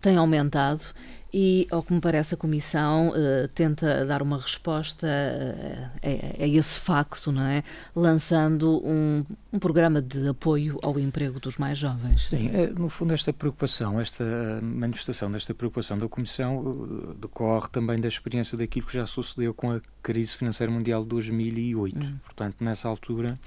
tem 0.00 0.16
aumentado 0.16 0.94
e, 1.32 1.66
ao 1.70 1.82
que 1.82 1.92
me 1.92 2.00
parece, 2.00 2.34
a 2.34 2.36
Comissão 2.36 3.10
uh, 3.10 3.48
tenta 3.54 4.04
dar 4.04 4.22
uma 4.22 4.36
resposta 4.36 5.06
uh, 5.06 5.90
a, 6.02 6.44
a, 6.44 6.46
esse 6.46 6.78
facto, 6.78 7.30
não 7.30 7.42
é? 7.42 7.62
Lançando 7.94 8.84
um, 8.84 9.24
um, 9.52 9.58
programa 9.58 10.02
de 10.02 10.28
apoio 10.28 10.78
ao 10.82 10.98
emprego 10.98 11.38
dos 11.38 11.56
mais 11.56 11.78
jovens. 11.78 12.28
Sim, 12.28 12.50
é, 12.52 12.66
no 12.68 12.88
fundo, 12.88 13.14
esta 13.14 13.32
preocupação, 13.32 14.00
esta 14.00 14.24
manifestação 14.62 15.30
desta 15.30 15.54
preocupação 15.54 15.98
da 15.98 16.08
Comissão 16.08 17.14
decorre 17.20 17.68
também 17.70 18.00
da 18.00 18.08
experiência 18.08 18.58
daquilo 18.58 18.86
que 18.86 18.94
já 18.94 19.06
sucedeu 19.06 19.54
com 19.54 19.72
a 19.72 19.80
crise 20.02 20.36
financeira 20.36 20.72
mundial 20.72 21.02
de 21.02 21.08
2008. 21.08 21.98
Hum. 21.98 22.16
Portanto, 22.24 22.56
nessa 22.60 22.88
altura 22.88 23.38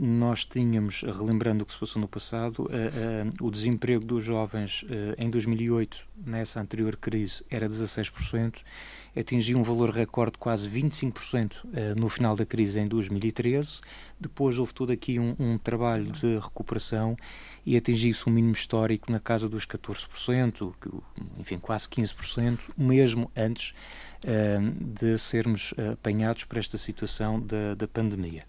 nós 0.00 0.44
tínhamos, 0.44 1.02
relembrando 1.02 1.62
o 1.62 1.66
que 1.66 1.72
se 1.72 1.78
passou 1.78 2.00
no 2.00 2.08
passado, 2.08 2.64
uh, 2.64 2.66
uh, 2.66 3.46
o 3.46 3.50
desemprego 3.50 4.04
dos 4.04 4.22
jovens 4.24 4.84
em 5.16 5.30
2008, 5.30 6.06
nessa 6.26 6.60
anterior 6.60 6.96
crise, 6.96 7.44
era 7.50 7.68
16%, 7.68 8.62
atingiu 9.16 9.58
um 9.58 9.62
valor 9.62 9.90
recorde 9.90 10.32
de 10.32 10.38
quase 10.38 10.68
25% 10.68 11.96
no 11.96 12.08
final 12.08 12.34
da 12.34 12.46
crise 12.46 12.80
em 12.80 12.88
2013. 12.88 13.80
Depois 14.18 14.58
houve 14.58 14.72
todo 14.72 14.92
aqui 14.92 15.18
um, 15.18 15.34
um 15.38 15.58
trabalho 15.58 16.10
de 16.10 16.38
recuperação 16.38 17.16
e 17.64 17.76
atingiu-se 17.76 18.28
um 18.28 18.32
mínimo 18.32 18.54
histórico 18.54 19.10
na 19.10 19.20
casa 19.20 19.48
dos 19.48 19.66
14%, 19.66 20.72
enfim, 21.38 21.58
quase 21.58 21.88
15%, 21.88 22.58
mesmo 22.76 23.30
antes 23.36 23.74
de 24.78 25.18
sermos 25.18 25.74
apanhados 25.92 26.44
por 26.44 26.56
esta 26.56 26.78
situação 26.78 27.40
da, 27.40 27.74
da 27.74 27.88
pandemia. 27.88 28.44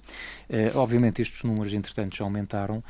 Eh, 0.47 0.71
obviamente, 0.75 1.21
estes 1.21 1.43
números, 1.43 1.73
entretanto, 1.73 2.15
já 2.15 2.23
aumentaram 2.23 2.83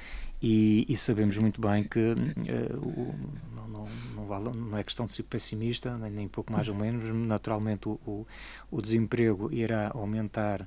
e, 0.45 0.85
e, 0.89 0.97
sabemos 0.97 1.38
muito 1.38 1.62
bem 1.62 1.85
que 1.85 2.00
uh, 2.00 2.77
o, 2.77 3.15
não, 3.55 3.67
não, 3.69 3.88
não, 4.13 4.25
vale, 4.25 4.50
não, 4.53 4.77
é 4.77 4.83
questão 4.83 5.05
de 5.05 5.13
ser 5.13 5.23
pessimista, 5.23 5.97
nem, 5.97 6.12
nem 6.12 6.27
pouco 6.27 6.51
mais 6.51 6.67
ou 6.67 6.75
menos, 6.75 7.09
naturalmente 7.15 7.88
o, 7.88 7.93
o, 8.05 8.27
o 8.69 8.81
desemprego 8.81 9.50
irá 9.53 9.89
aumentar 9.93 10.63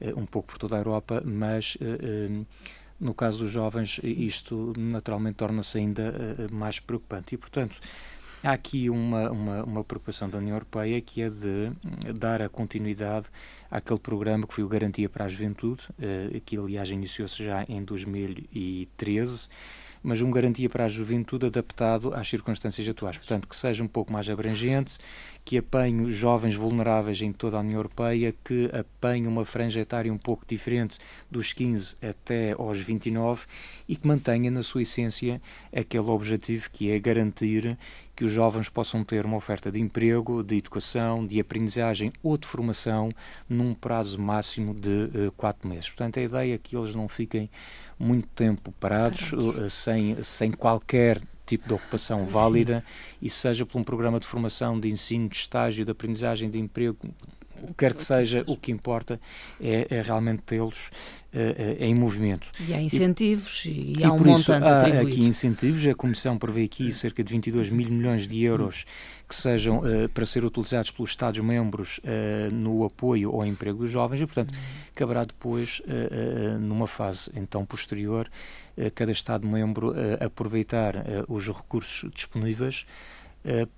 uh, 0.00 0.18
um 0.18 0.26
pouco 0.26 0.48
por 0.48 0.58
toda 0.58 0.74
a 0.74 0.80
Europa, 0.80 1.22
mas 1.24 1.76
uh, 1.76 2.44
no 2.98 3.14
caso 3.14 3.38
dos 3.38 3.52
jovens 3.52 4.00
isto 4.02 4.72
naturalmente 4.76 5.36
torna-se 5.36 5.78
ainda 5.78 6.12
mais 6.52 6.80
preocupante. 6.80 7.34
E, 7.34 7.38
portanto, 7.38 7.80
Há 8.42 8.52
aqui 8.52 8.88
uma, 8.88 9.30
uma, 9.30 9.64
uma 9.64 9.84
preocupação 9.84 10.28
da 10.28 10.38
União 10.38 10.56
Europeia 10.56 10.98
que 11.00 11.20
é 11.20 11.28
de 11.28 11.72
dar 12.18 12.40
a 12.40 12.48
continuidade 12.48 13.26
àquele 13.70 13.98
programa 13.98 14.46
que 14.46 14.54
foi 14.54 14.64
o 14.64 14.68
Garantia 14.68 15.10
para 15.10 15.26
a 15.26 15.28
Juventude, 15.28 15.84
uh, 15.90 16.40
que 16.40 16.56
aliás 16.56 16.88
iniciou-se 16.88 17.44
já 17.44 17.64
em 17.68 17.84
2013 17.84 19.48
mas 20.02 20.22
um 20.22 20.30
garantia 20.30 20.68
para 20.68 20.86
a 20.86 20.88
juventude 20.88 21.46
adaptado 21.46 22.14
às 22.14 22.28
circunstâncias 22.28 22.88
atuais. 22.88 23.18
Portanto, 23.18 23.46
que 23.46 23.54
seja 23.54 23.84
um 23.84 23.88
pouco 23.88 24.12
mais 24.12 24.28
abrangente, 24.30 24.98
que 25.44 25.58
apanhe 25.58 26.10
jovens 26.10 26.54
vulneráveis 26.54 27.20
em 27.20 27.32
toda 27.32 27.56
a 27.56 27.60
União 27.60 27.76
Europeia, 27.76 28.34
que 28.44 28.70
apanhe 28.72 29.26
uma 29.26 29.44
franja 29.44 29.80
etária 29.80 30.12
um 30.12 30.18
pouco 30.18 30.44
diferente 30.46 30.98
dos 31.30 31.52
15 31.52 31.96
até 32.02 32.52
aos 32.52 32.78
29 32.78 33.46
e 33.88 33.96
que 33.96 34.06
mantenha 34.06 34.50
na 34.50 34.62
sua 34.62 34.82
essência 34.82 35.40
aquele 35.74 36.08
objetivo 36.08 36.70
que 36.70 36.90
é 36.90 36.98
garantir 36.98 37.76
que 38.20 38.24
os 38.26 38.32
jovens 38.32 38.68
possam 38.68 39.02
ter 39.02 39.24
uma 39.24 39.38
oferta 39.38 39.72
de 39.72 39.80
emprego, 39.80 40.42
de 40.42 40.58
educação, 40.58 41.26
de 41.26 41.40
aprendizagem 41.40 42.12
ou 42.22 42.36
de 42.36 42.46
formação 42.46 43.10
num 43.48 43.72
prazo 43.72 44.20
máximo 44.20 44.74
de 44.74 45.04
uh, 45.04 45.32
quatro 45.38 45.66
meses. 45.66 45.88
Portanto, 45.88 46.18
a 46.18 46.22
ideia 46.22 46.54
é 46.54 46.58
que 46.58 46.76
eles 46.76 46.94
não 46.94 47.08
fiquem 47.08 47.48
muito 47.98 48.28
tempo 48.28 48.72
parados, 48.72 49.32
uh, 49.32 49.70
sem, 49.70 50.22
sem 50.22 50.50
qualquer 50.52 51.22
tipo 51.46 51.66
de 51.66 51.72
ocupação 51.72 52.26
válida 52.26 52.84
Sim. 52.86 53.16
e 53.22 53.30
seja 53.30 53.64
por 53.64 53.78
um 53.78 53.82
programa 53.82 54.20
de 54.20 54.26
formação, 54.26 54.78
de 54.78 54.90
ensino, 54.90 55.26
de 55.26 55.36
estágio, 55.36 55.82
de 55.82 55.90
aprendizagem, 55.90 56.50
de 56.50 56.58
emprego, 56.58 56.98
quer 57.76 57.94
que 57.94 58.02
seja, 58.02 58.44
o 58.46 58.56
que 58.56 58.72
importa 58.72 59.20
é, 59.60 59.86
é 59.90 60.02
realmente 60.02 60.42
tê-los 60.42 60.88
uh, 60.88 61.76
em 61.78 61.94
movimento. 61.94 62.50
E 62.68 62.74
há 62.74 62.80
incentivos 62.80 63.64
e, 63.66 63.98
e 63.98 64.04
há 64.04 64.12
um 64.12 64.18
montante 64.18 64.66
há 64.66 64.78
atribuído. 64.78 65.08
aqui 65.08 65.24
incentivos, 65.24 65.86
a 65.86 65.94
Comissão 65.94 66.38
prevê 66.38 66.64
aqui 66.64 66.92
cerca 66.92 67.22
de 67.22 67.32
22 67.32 67.70
mil 67.70 67.90
milhões 67.90 68.26
de 68.26 68.42
euros 68.42 68.84
que 69.28 69.34
sejam 69.34 69.78
uh, 69.78 70.08
para 70.12 70.26
ser 70.26 70.44
utilizados 70.44 70.90
pelos 70.90 71.10
Estados-membros 71.10 71.98
uh, 71.98 72.52
no 72.52 72.84
apoio 72.84 73.30
ao 73.30 73.46
emprego 73.46 73.78
dos 73.78 73.90
jovens 73.90 74.20
e, 74.20 74.26
portanto, 74.26 74.52
caberá 74.94 75.24
depois, 75.24 75.80
numa 76.60 76.86
fase 76.86 77.30
então 77.34 77.64
posterior, 77.64 78.28
cada 78.94 79.10
Estado-membro 79.10 79.94
aproveitar 80.20 80.94
os 81.26 81.48
recursos 81.48 82.10
disponíveis 82.12 82.84
eh, 82.84 83.19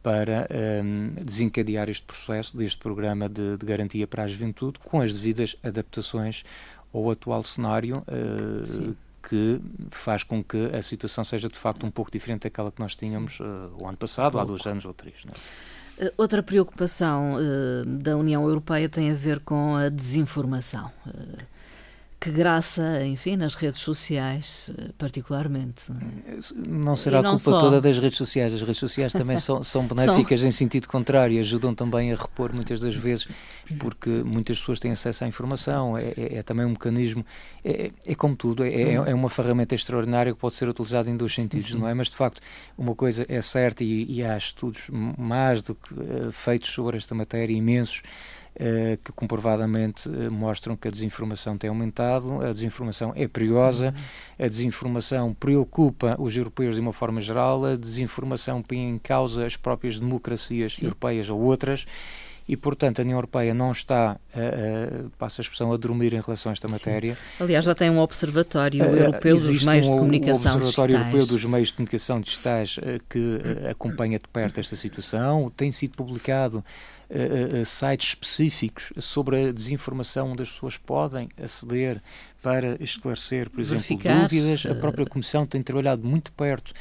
para 0.02 0.48
um, 0.50 0.54
ehm, 0.54 1.24
desencadear 1.24 1.88
este 1.88 2.04
processo 2.04 2.56
deste 2.56 2.78
programa 2.78 3.28
de, 3.28 3.56
de, 3.56 3.64
garantia 3.64 4.06
para 4.06 4.24
a 4.24 4.26
juventude 4.26 4.80
com 4.80 5.00
as 5.00 5.12
devidas 5.12 5.56
adaptações 5.62 6.44
ao 6.92 7.10
atual 7.10 7.44
cenário 7.44 7.98
uh, 7.98 8.96
que 9.22 9.60
faz 9.90 10.24
com 10.24 10.42
que 10.42 10.66
a 10.74 10.82
situação 10.82 11.22
seja 11.22 11.46
de 11.46 11.56
facto 11.56 11.86
um 11.86 11.90
pouco 11.90 12.10
diferente 12.10 12.42
daquela 12.42 12.72
que 12.72 12.80
nós 12.80 12.96
tínhamos 12.96 13.38
uh, 13.38 13.70
o 13.80 13.86
ano 13.86 13.96
passado, 13.96 14.38
há 14.38 14.44
dois 14.44 14.66
anos 14.66 14.84
ou 14.84 14.92
três. 14.92 15.14
É? 15.98 16.12
Outra 16.16 16.42
preocupação 16.42 17.34
uh, 17.34 17.86
da 17.86 18.16
União 18.16 18.42
Europeia 18.44 18.88
tem 18.88 19.10
a 19.10 19.14
ver 19.14 19.38
com 19.40 19.76
a 19.76 19.88
desinformação 19.88 20.90
que 22.22 22.30
graça, 22.30 23.04
enfim, 23.04 23.34
nas 23.36 23.56
redes 23.56 23.80
sociais, 23.80 24.70
eh, 24.78 24.90
particularmente. 24.96 25.82
Não 26.54 26.94
será 26.94 27.20
não 27.20 27.30
culpa 27.30 27.50
só. 27.50 27.58
toda 27.58 27.80
das 27.80 27.98
redes 27.98 28.16
sociais. 28.16 28.54
As 28.54 28.60
redes 28.60 28.78
sociais 28.78 29.12
também 29.12 29.38
são, 29.38 29.60
são 29.64 29.84
benéficas 29.88 30.38
são... 30.38 30.48
em 30.48 30.52
sentido 30.52 30.86
contrário, 30.86 31.40
ajudam 31.40 31.74
também 31.74 32.12
a 32.12 32.16
repor 32.16 32.54
muitas 32.54 32.80
das 32.80 32.94
vezes, 32.94 33.26
porque 33.80 34.08
muitas 34.08 34.56
pessoas 34.60 34.78
têm 34.78 34.92
acesso 34.92 35.24
à 35.24 35.26
informação. 35.26 35.98
É, 35.98 36.12
é, 36.16 36.34
é 36.36 36.42
também 36.44 36.64
um 36.64 36.70
mecanismo, 36.70 37.26
é, 37.64 37.90
é 38.06 38.14
como 38.14 38.36
tudo, 38.36 38.62
é, 38.62 38.72
é, 38.72 39.00
hum. 39.00 39.04
é, 39.04 39.12
uma 39.12 39.28
ferramenta 39.28 39.74
extraordinária 39.74 40.32
que 40.32 40.38
pode 40.38 40.54
ser 40.54 40.68
utilizada 40.68 41.10
em 41.10 41.16
dois 41.16 41.34
sentidos, 41.34 41.66
sim, 41.66 41.72
sim. 41.72 41.80
não 41.80 41.88
é? 41.88 41.94
Mas 41.94 42.06
de 42.06 42.14
facto, 42.14 42.40
uma 42.78 42.94
coisa 42.94 43.26
é 43.28 43.40
certa 43.40 43.82
e, 43.82 44.04
e 44.08 44.22
há 44.22 44.36
estudos 44.36 44.88
mais 45.18 45.60
do 45.64 45.74
que 45.74 45.92
uh, 45.92 46.30
feitos 46.30 46.70
sobre 46.70 46.96
esta 46.96 47.16
matéria, 47.16 47.52
imensos 47.52 48.00
eh, 48.02 48.41
que 49.02 49.12
comprovadamente 49.12 50.08
eh, 50.08 50.28
mostram 50.28 50.76
que 50.76 50.86
a 50.86 50.90
desinformação 50.90 51.56
tem 51.56 51.68
aumentado, 51.70 52.42
a 52.42 52.52
desinformação 52.52 53.12
é 53.16 53.26
perigosa, 53.26 53.94
a 54.38 54.46
desinformação 54.46 55.32
preocupa 55.32 56.16
os 56.18 56.36
europeus 56.36 56.74
de 56.74 56.80
uma 56.80 56.92
forma 56.92 57.20
geral, 57.20 57.64
a 57.64 57.76
desinformação 57.76 58.62
põe 58.62 58.78
em 58.78 58.98
causa 58.98 59.46
as 59.46 59.56
próprias 59.56 59.98
democracias 59.98 60.74
Sim. 60.74 60.84
europeias 60.84 61.30
ou 61.30 61.40
outras 61.40 61.86
e, 62.48 62.56
portanto, 62.56 62.98
a 62.98 63.02
União 63.02 63.16
Europeia 63.16 63.54
não 63.54 63.70
está, 63.70 64.16
uh, 64.34 65.06
uh, 65.06 65.10
passa 65.18 65.40
a 65.40 65.42
expressão, 65.42 65.72
a 65.72 65.76
dormir 65.76 66.12
em 66.12 66.20
relação 66.20 66.50
a 66.50 66.52
esta 66.52 66.68
matéria. 66.68 67.14
Sim. 67.14 67.44
Aliás, 67.44 67.64
já 67.64 67.74
tem 67.74 67.90
um 67.90 67.98
Observatório 67.98 68.84
uh, 68.84 68.96
Europeu 68.96 69.36
dos 69.36 69.64
Meios 69.64 69.86
um, 69.86 69.92
de 69.92 69.96
Comunicação 69.96 70.52
um 70.52 70.56
Observatório 70.56 70.96
Europeu 70.96 71.26
dos 71.26 71.44
Meios 71.44 71.68
de 71.68 71.74
Comunicação 71.74 72.20
Digitais 72.20 72.78
que 73.08 73.40
acompanha 73.70 74.18
de 74.18 74.28
perto 74.28 74.58
esta 74.60 74.76
situação. 74.76 75.52
Tem 75.56 75.70
sido 75.70 75.96
publicado 75.96 76.64
sites 77.66 78.08
específicos 78.08 78.92
sobre 78.98 79.48
a 79.48 79.52
desinformação 79.52 80.32
onde 80.32 80.42
as 80.42 80.50
pessoas 80.50 80.78
podem 80.78 81.28
aceder 81.40 82.02
para 82.42 82.82
esclarecer, 82.82 83.50
por 83.50 83.60
exemplo, 83.60 83.82
Verificar, 83.82 84.22
dúvidas. 84.22 84.66
A 84.66 84.74
própria 84.74 85.06
Comissão 85.06 85.46
tem 85.46 85.62
trabalhado 85.62 86.06
muito 86.06 86.32
perto 86.32 86.72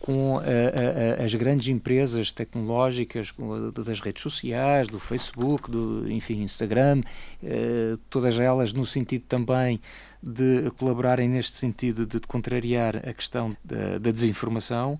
com 0.00 0.38
a, 0.38 1.20
a, 1.20 1.24
as 1.24 1.34
grandes 1.34 1.68
empresas 1.68 2.32
tecnológicas 2.32 3.34
das 3.74 4.00
redes 4.00 4.22
sociais, 4.22 4.88
do 4.88 4.98
Facebook, 4.98 5.70
do 5.70 6.10
enfim, 6.10 6.40
Instagram, 6.40 7.02
eh, 7.44 7.96
todas 8.08 8.40
elas 8.40 8.72
no 8.72 8.86
sentido 8.86 9.24
também 9.28 9.78
de 10.22 10.70
colaborarem 10.78 11.28
neste 11.28 11.56
sentido 11.56 12.06
de, 12.06 12.18
contrariar 12.20 12.96
a 12.96 13.12
questão 13.12 13.54
da, 13.62 13.98
da 13.98 14.10
desinformação. 14.10 14.98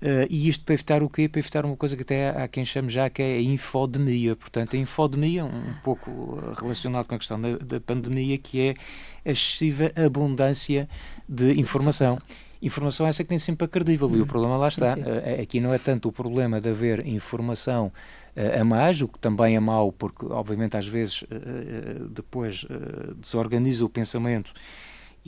Uh, 0.00 0.24
e 0.30 0.48
isto 0.48 0.64
para 0.64 0.74
evitar 0.74 1.02
o 1.02 1.10
quê? 1.10 1.28
Para 1.28 1.40
evitar 1.40 1.66
uma 1.66 1.76
coisa 1.76 1.96
que 1.96 2.02
até 2.02 2.30
há 2.30 2.46
quem 2.46 2.64
chame 2.64 2.88
já 2.88 3.10
que 3.10 3.20
é 3.20 3.36
a 3.36 3.42
infodemia. 3.42 4.36
Portanto, 4.36 4.76
a 4.76 4.78
infodemia, 4.78 5.44
um 5.44 5.74
pouco 5.82 6.40
relacionado 6.56 7.08
com 7.08 7.16
a 7.16 7.18
questão 7.18 7.40
da, 7.40 7.58
da 7.58 7.80
pandemia, 7.80 8.38
que 8.38 8.60
é 8.60 8.74
a 9.26 9.32
excessiva 9.32 9.90
abundância 9.96 10.88
de 11.28 11.58
informação. 11.58 12.16
Informação 12.60 13.06
essa 13.06 13.22
que 13.22 13.30
nem 13.30 13.38
sempre 13.38 13.64
é 13.64 13.68
credível, 13.68 14.10
e 14.10 14.20
o 14.20 14.24
hum, 14.24 14.26
problema 14.26 14.56
lá 14.56 14.70
sim, 14.70 14.84
está. 14.84 14.94
Sim. 14.94 15.02
Uh, 15.02 15.42
aqui 15.42 15.60
não 15.60 15.72
é 15.72 15.78
tanto 15.78 16.08
o 16.08 16.12
problema 16.12 16.60
de 16.60 16.68
haver 16.68 17.06
informação 17.06 17.92
uh, 18.36 18.60
a 18.60 18.64
mais, 18.64 19.00
o 19.00 19.08
que 19.08 19.18
também 19.18 19.56
é 19.56 19.60
mau, 19.60 19.92
porque 19.92 20.26
obviamente 20.26 20.76
às 20.76 20.86
vezes 20.86 21.24
depois 22.10 22.66
desorganiza 23.20 23.84
o 23.84 23.88
pensamento 23.88 24.52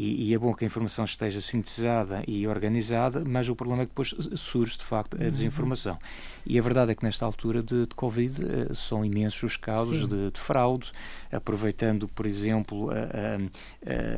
e, 0.01 0.31
e, 0.31 0.35
é 0.35 0.39
bom 0.39 0.55
que 0.55 0.65
a 0.65 0.67
informação 0.67 1.05
esteja 1.05 1.43
sintetizada 1.43 2.23
e 2.27 2.49
organizada, 2.49 3.23
mas 3.27 3.51
o 3.51 3.55
problema 3.55 3.83
é 3.83 3.85
que 3.85 3.91
depois 3.91 4.15
surge, 4.35 4.79
de 4.79 4.85
facto, 4.85 5.19
a 5.19 5.21
uhum. 5.21 5.29
desinformação. 5.29 5.99
E 6.47 6.59
a 6.59 6.63
verdade 6.63 6.93
é 6.93 6.95
que 6.95 7.05
nesta 7.05 7.27
altura 7.27 7.63
de, 7.63 7.87
de 7.87 7.95
Covid 7.95 8.43
uh, 8.43 8.75
são 8.75 9.05
imensos 9.05 9.43
os 9.43 9.57
casos 9.59 10.09
de, 10.09 10.31
de, 10.31 10.41
fraude, 10.41 10.91
aproveitando, 11.31 12.09
por 12.09 12.25
exemplo, 12.25 12.89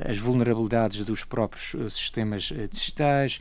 as 0.09 0.19
vulnerabilidades 0.19 1.05
dos 1.05 1.25
próprios 1.25 1.75
eh, 1.75 1.89
sistemas 1.89 2.53
eh, 2.55 2.69
digitais, 2.69 3.41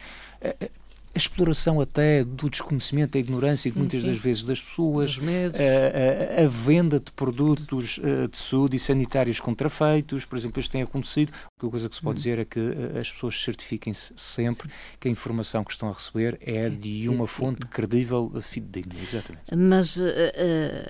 a 1.13 1.17
exploração 1.17 1.81
até 1.81 2.23
do 2.23 2.49
desconhecimento, 2.49 3.11
da 3.11 3.19
ignorância 3.19 3.71
sim, 3.71 3.77
muitas 3.77 4.01
sim. 4.01 4.07
das 4.07 4.17
vezes 4.17 4.43
das 4.43 4.61
pessoas, 4.61 5.19
a, 5.19 6.41
a, 6.41 6.45
a, 6.45 6.47
venda 6.47 6.99
de 6.99 7.11
produtos 7.11 7.97
uh, 7.97 8.27
de 8.29 8.37
saúde 8.37 8.77
e 8.77 8.79
sanitários 8.79 9.39
contrafeitos, 9.39 10.25
por 10.25 10.37
exemplo, 10.37 10.59
isto 10.59 10.71
tem 10.71 10.81
acontecido. 10.81 11.33
A 11.57 11.69
coisa 11.69 11.89
que 11.89 11.95
se 11.95 12.01
pode 12.01 12.15
hum. 12.15 12.17
dizer 12.17 12.39
é 12.39 12.45
que 12.45 12.59
as 12.99 13.11
pessoas 13.11 13.41
certifiquem-se 13.43 14.13
sempre 14.15 14.69
sim. 14.69 14.75
que 14.99 15.07
a 15.07 15.11
informação 15.11 15.63
que 15.63 15.71
estão 15.71 15.89
a 15.89 15.93
receber 15.93 16.39
é 16.41 16.69
de 16.69 17.07
uma 17.07 17.27
fonte 17.27 17.65
credível, 17.67 18.31
fidedigna. 18.41 18.93
Exatamente. 19.01 19.55
Mas 19.55 19.97
uh, 19.97 20.09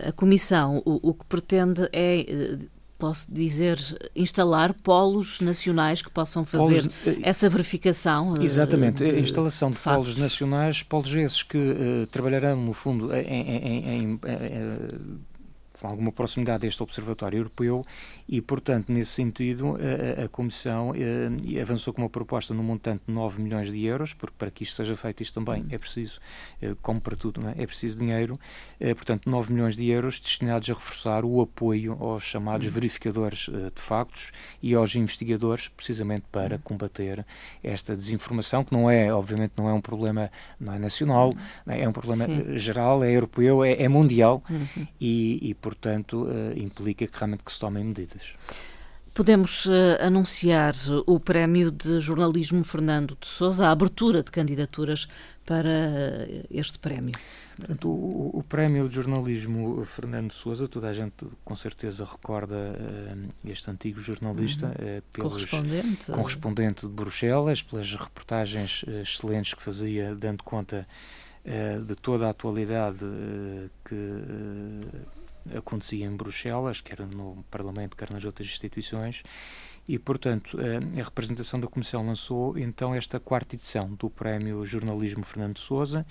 a 0.08 0.12
Comissão 0.12 0.82
o, 0.86 1.10
o 1.10 1.14
que 1.14 1.26
pretende 1.26 1.90
é 1.92 2.58
posso 3.02 3.34
dizer, 3.34 3.80
instalar 4.16 4.74
polos 4.74 5.42
nacionais 5.42 6.04
que 6.04 6.10
possam 6.12 6.46
fazer 6.46 6.84
polos, 6.84 7.08
eh, 7.08 7.18
essa 7.24 7.50
verificação. 7.50 8.38
Eh, 8.38 8.44
Exatamente, 8.44 9.04
de, 9.04 9.10
a 9.10 9.20
instalação 9.20 9.72
de, 9.72 9.78
de 9.78 9.84
polos 9.84 10.16
nacionais, 10.18 10.84
polos 10.84 11.12
esses 11.16 11.42
que 11.42 11.58
uh, 11.58 12.08
trabalharão, 12.12 12.56
no 12.58 12.74
fundo, 12.74 13.12
em, 13.16 13.26
em, 13.26 13.88
em, 13.88 14.04
em 14.04 14.20
com 15.82 15.88
alguma 15.88 16.12
proximidade 16.12 16.64
a 16.64 16.70
este 16.70 16.84
Observatório 16.84 17.40
Europeu 17.40 17.84
e, 18.32 18.40
portanto, 18.40 18.94
nesse 18.94 19.12
sentido, 19.12 19.76
a, 19.76 20.24
a 20.24 20.30
Comissão 20.30 20.94
eh, 20.96 21.62
avançou 21.62 21.94
com 21.94 22.02
uma 22.02 22.10
proposta 22.10 22.54
no 22.54 22.64
montante 22.64 23.04
de 23.06 23.14
9 23.14 23.42
milhões 23.42 23.70
de 23.70 23.84
euros, 23.84 24.14
porque 24.14 24.36
para 24.38 24.50
que 24.50 24.64
isto 24.64 24.74
seja 24.74 24.96
feito, 24.96 25.22
isto 25.22 25.34
também 25.34 25.66
é 25.70 25.78
preciso, 25.78 26.18
eh, 26.62 26.74
como 26.82 27.02
para 27.02 27.18
tudo, 27.18 27.46
é? 27.50 27.62
é? 27.62 27.68
preciso 27.68 28.00
dinheiro, 28.00 28.40
eh, 28.80 28.94
portanto, 28.94 29.30
9 29.30 29.52
milhões 29.52 29.76
de 29.76 29.86
euros 29.90 30.18
destinados 30.18 30.70
a 30.70 30.74
reforçar 30.74 31.26
o 31.26 31.42
apoio 31.42 31.98
aos 32.00 32.24
chamados 32.24 32.68
uhum. 32.68 32.74
verificadores 32.74 33.50
de 33.50 33.82
factos 33.82 34.32
e 34.64 34.74
aos 34.74 34.96
investigadores, 34.96 35.68
precisamente 35.68 36.24
para 36.32 36.56
uhum. 36.56 36.62
combater 36.62 37.26
esta 37.62 37.94
desinformação, 37.94 38.64
que 38.64 38.72
não 38.72 38.90
é, 38.90 39.14
obviamente, 39.14 39.52
não 39.58 39.68
é 39.68 39.74
um 39.74 39.82
problema 39.82 40.32
não 40.58 40.72
é 40.72 40.80
nacional, 40.80 41.32
uhum. 41.32 41.74
é? 41.74 41.82
é 41.82 41.90
um 41.90 41.92
problema 41.92 42.26
Sim. 42.26 42.58
Geral, 42.58 43.04
é 43.04 43.12
europeu, 43.12 43.62
é, 43.62 43.74
é 43.74 43.90
mundial 43.90 44.42
uhum. 44.50 44.88
e, 45.02 45.50
e, 45.50 45.54
por 45.54 45.72
portanto, 45.72 46.28
implica 46.56 47.08
que 47.08 47.18
realmente 47.18 47.44
que 47.44 47.52
se 47.52 47.60
tomem 47.60 47.84
medidas. 47.84 48.21
Podemos 49.14 49.66
uh, 49.66 49.98
anunciar 50.00 50.74
o 51.06 51.20
Prémio 51.20 51.70
de 51.70 52.00
Jornalismo 52.00 52.64
Fernando 52.64 53.18
de 53.20 53.28
Sousa, 53.28 53.68
a 53.68 53.72
abertura 53.72 54.24
de 54.24 54.32
candidaturas 54.32 55.06
para 55.46 55.68
uh, 55.68 56.48
este 56.50 56.80
prémio. 56.80 57.14
Portanto, 57.58 57.90
o, 57.90 58.40
o, 58.40 58.44
Prémio 58.44 58.88
de 58.88 58.96
Jornalismo 58.96 59.84
Fernando 59.84 60.30
de 60.30 60.34
Sousa, 60.34 60.66
toda 60.66 60.88
a 60.88 60.94
gente 60.94 61.28
com 61.44 61.54
certeza 61.56 62.06
recorda 62.06 62.56
uh, 62.56 63.50
este 63.50 63.70
antigo 63.70 64.00
jornalista, 64.02 64.68
uhum. 64.68 65.02
pelos, 65.12 65.34
correspondente. 65.34 66.12
correspondente 66.14 66.88
de 66.88 66.94
Bruxelas, 66.94 67.62
pelas 67.62 67.94
reportagens 67.94 68.86
excelentes 69.02 69.54
que 69.54 69.62
fazia, 69.62 70.16
dando 70.16 70.42
conta 70.44 70.88
de 71.44 71.96
toda 71.96 72.28
a 72.28 72.30
atualidade 72.30 73.04
que 73.84 73.96
acontecia 75.56 76.06
em 76.06 76.16
Bruxelas, 76.16 76.82
quer 76.82 77.00
no 77.02 77.44
Parlamento, 77.50 77.96
quer 77.96 78.12
nas 78.12 78.26
outras 78.26 78.48
instituições, 78.48 79.24
e, 79.88 79.98
portanto, 79.98 80.58
a 80.60 81.04
representação 81.04 81.60
da 81.60 81.68
Comissão 81.68 82.06
lançou 82.06 82.58
então 82.58 82.94
esta 82.94 83.20
quarta 83.20 83.56
edição 83.56 83.94
do 83.96 84.10
Prémio 84.10 84.66
Jornalismo 84.66 85.24
Fernando 85.24 85.58
Souza. 85.58 86.06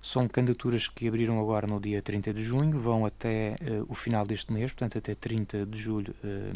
São 0.00 0.28
candidaturas 0.28 0.86
que 0.86 1.08
abriram 1.08 1.40
agora 1.40 1.66
no 1.66 1.80
dia 1.80 2.02
30 2.02 2.34
de 2.34 2.44
junho, 2.44 2.78
vão 2.78 3.06
até 3.06 3.56
uh, 3.62 3.86
o 3.88 3.94
final 3.94 4.26
deste 4.26 4.52
mês, 4.52 4.70
portanto, 4.70 4.98
até 4.98 5.14
30 5.14 5.64
de 5.64 5.78
julho, 5.78 6.14
uh, 6.22 6.52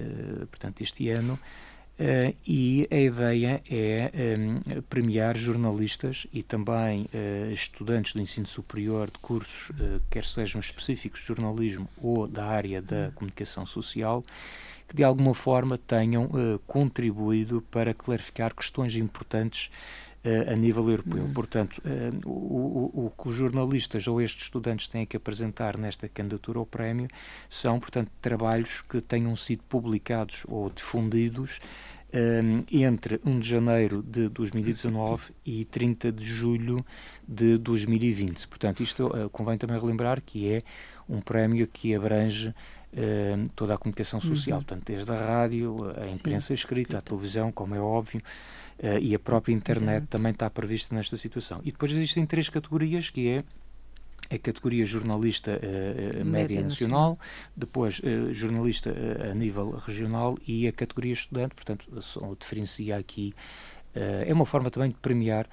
uh, 0.00 0.46
portanto, 0.46 0.80
este 0.80 1.10
ano. 1.10 1.38
Uh, 2.00 2.34
e 2.46 2.88
a 2.90 2.96
ideia 2.96 3.62
é 3.70 4.10
um, 4.38 4.82
premiar 4.88 5.36
jornalistas 5.36 6.26
e 6.32 6.42
também 6.42 7.02
uh, 7.02 7.52
estudantes 7.52 8.14
do 8.14 8.20
ensino 8.20 8.46
superior 8.46 9.08
de 9.08 9.18
cursos, 9.18 9.70
uh, 9.70 10.00
quer 10.10 10.24
sejam 10.24 10.58
específicos 10.58 11.20
de 11.20 11.26
jornalismo 11.26 11.86
ou 12.02 12.26
da 12.26 12.46
área 12.46 12.80
da 12.80 13.12
comunicação 13.14 13.66
social, 13.66 14.24
que 14.88 14.96
de 14.96 15.04
alguma 15.04 15.34
forma 15.34 15.76
tenham 15.78 16.28
contribuído 16.66 17.62
para 17.70 17.94
clarificar 17.94 18.54
questões 18.54 18.96
importantes 18.96 19.70
a 20.50 20.54
nível 20.54 20.88
europeu. 20.88 21.24
Hum. 21.24 21.32
Portanto, 21.32 21.82
o, 22.26 22.30
o, 22.30 23.06
o, 23.06 23.10
que 23.10 23.28
os 23.28 23.34
jornalistas 23.34 24.06
ou 24.06 24.20
estes 24.20 24.44
estudantes 24.44 24.86
têm 24.86 25.06
que 25.06 25.16
apresentar 25.16 25.78
nesta 25.78 26.08
candidatura 26.08 26.58
ao 26.58 26.66
prémio 26.66 27.08
são, 27.48 27.80
portanto, 27.80 28.10
trabalhos 28.20 28.82
que 28.82 29.00
tenham 29.00 29.34
sido 29.34 29.62
publicados 29.64 30.44
ou 30.48 30.68
difundidos 30.68 31.58
entre 32.70 33.20
1 33.24 33.40
de 33.40 33.48
janeiro 33.48 34.02
de 34.02 34.28
2019 34.28 35.32
e 35.46 35.64
30 35.64 36.12
de 36.12 36.24
julho 36.24 36.84
de 37.26 37.56
2020. 37.56 38.46
Portanto, 38.48 38.82
isto 38.82 39.06
uh, 39.06 39.30
convém 39.30 39.56
também 39.56 39.80
relembrar 39.80 40.20
que 40.20 40.52
é 40.52 40.62
um 41.08 41.20
prémio 41.20 41.66
que 41.66 41.94
abrange 41.94 42.48
uh, 42.48 43.48
toda 43.56 43.74
a 43.74 43.78
comunicação 43.78 44.20
social, 44.20 44.58
uhum. 44.58 44.64
portanto, 44.64 44.86
desde 44.86 45.10
a 45.10 45.16
rádio, 45.16 45.90
a 45.96 46.06
imprensa 46.08 46.48
Sim. 46.48 46.54
escrita, 46.54 46.98
a 46.98 47.00
televisão, 47.00 47.50
como 47.50 47.74
é 47.74 47.80
óbvio, 47.80 48.20
uh, 48.78 48.98
e 49.00 49.14
a 49.14 49.18
própria 49.18 49.54
internet 49.54 50.06
também 50.06 50.32
está 50.32 50.50
prevista 50.50 50.94
nesta 50.94 51.16
situação. 51.16 51.60
E 51.64 51.72
depois 51.72 51.92
existem 51.92 52.26
três 52.26 52.48
categorias, 52.50 53.08
que 53.08 53.28
é 53.28 53.44
a 54.32 54.38
categoria 54.38 54.84
jornalista 54.84 55.60
uh, 55.60 56.24
média 56.24 56.62
nacional, 56.62 57.18
depois 57.54 58.00
uh, 58.00 58.32
jornalista 58.32 58.90
uh, 58.90 59.30
a 59.30 59.34
nível 59.34 59.70
regional 59.72 60.38
e 60.46 60.66
a 60.66 60.72
categoria 60.72 61.12
estudante, 61.12 61.54
portanto, 61.54 61.86
diferencia 62.38 62.96
aqui. 62.96 63.34
é 63.94 64.32
uma 64.32 64.46
forma 64.46 64.70
também 64.70 64.90
de 64.90 64.96
premiar 64.96 65.46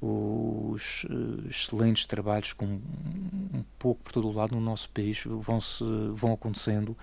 os 0.00 1.06
excelentes 1.48 2.04
trabalhos 2.06 2.52
com 2.52 2.66
um 2.66 3.64
pouco 3.78 4.02
por 4.02 4.12
todo 4.12 4.28
o 4.28 4.32
lado 4.32 4.54
no 4.54 4.60
nosso 4.60 4.90
país 4.90 5.22
vão, 5.24 5.60
-se, 5.60 5.84
vão 6.12 6.32
acontecendo 6.32 6.96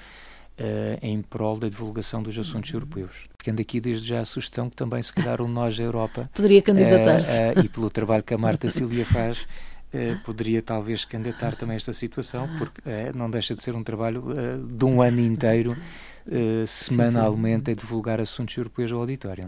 em 1.01 1.21
prol 1.21 1.57
da 1.57 1.69
divulgação 1.69 2.21
dos 2.21 2.37
assuntos 2.37 2.69
uhum. 2.71 2.77
europeus. 2.77 3.27
Ficando 3.37 3.61
aqui 3.61 3.79
desde 3.79 4.07
já 4.07 4.19
a 4.19 4.25
sugestão 4.25 4.69
que 4.69 4.75
também, 4.75 5.01
se 5.01 5.11
calhar, 5.11 5.41
o 5.41 5.47
Nós 5.47 5.79
Europa 5.79 6.29
poderia 6.35 6.61
candidatar-se. 6.61 7.31
e 7.63 7.69
pelo 7.69 7.89
trabalho 7.89 8.21
que 8.21 8.33
a 8.33 8.37
Marta 8.37 8.69
Cília 8.69 9.05
faz, 9.05 9.47
eh, 9.93 10.15
poderia 10.23 10.61
talvez 10.61 11.03
candidatar 11.03 11.55
também 11.55 11.75
esta 11.75 11.93
situação, 11.93 12.49
porque 12.57 12.81
eh, 12.85 13.11
não 13.13 13.29
deixa 13.29 13.53
de 13.53 13.61
ser 13.61 13.75
um 13.75 13.83
trabalho 13.83 14.25
eh, 14.31 14.57
de 14.65 14.85
um 14.85 15.01
ano 15.01 15.19
inteiro 15.19 15.75
Uh, 16.23 16.67
semanalmente 16.67 17.65
sim, 17.65 17.65
sim. 17.65 17.71
a 17.71 17.75
divulgar 17.75 18.21
assuntos 18.21 18.55
europeus 18.55 18.91
ao 18.91 18.99
auditório. 18.99 19.43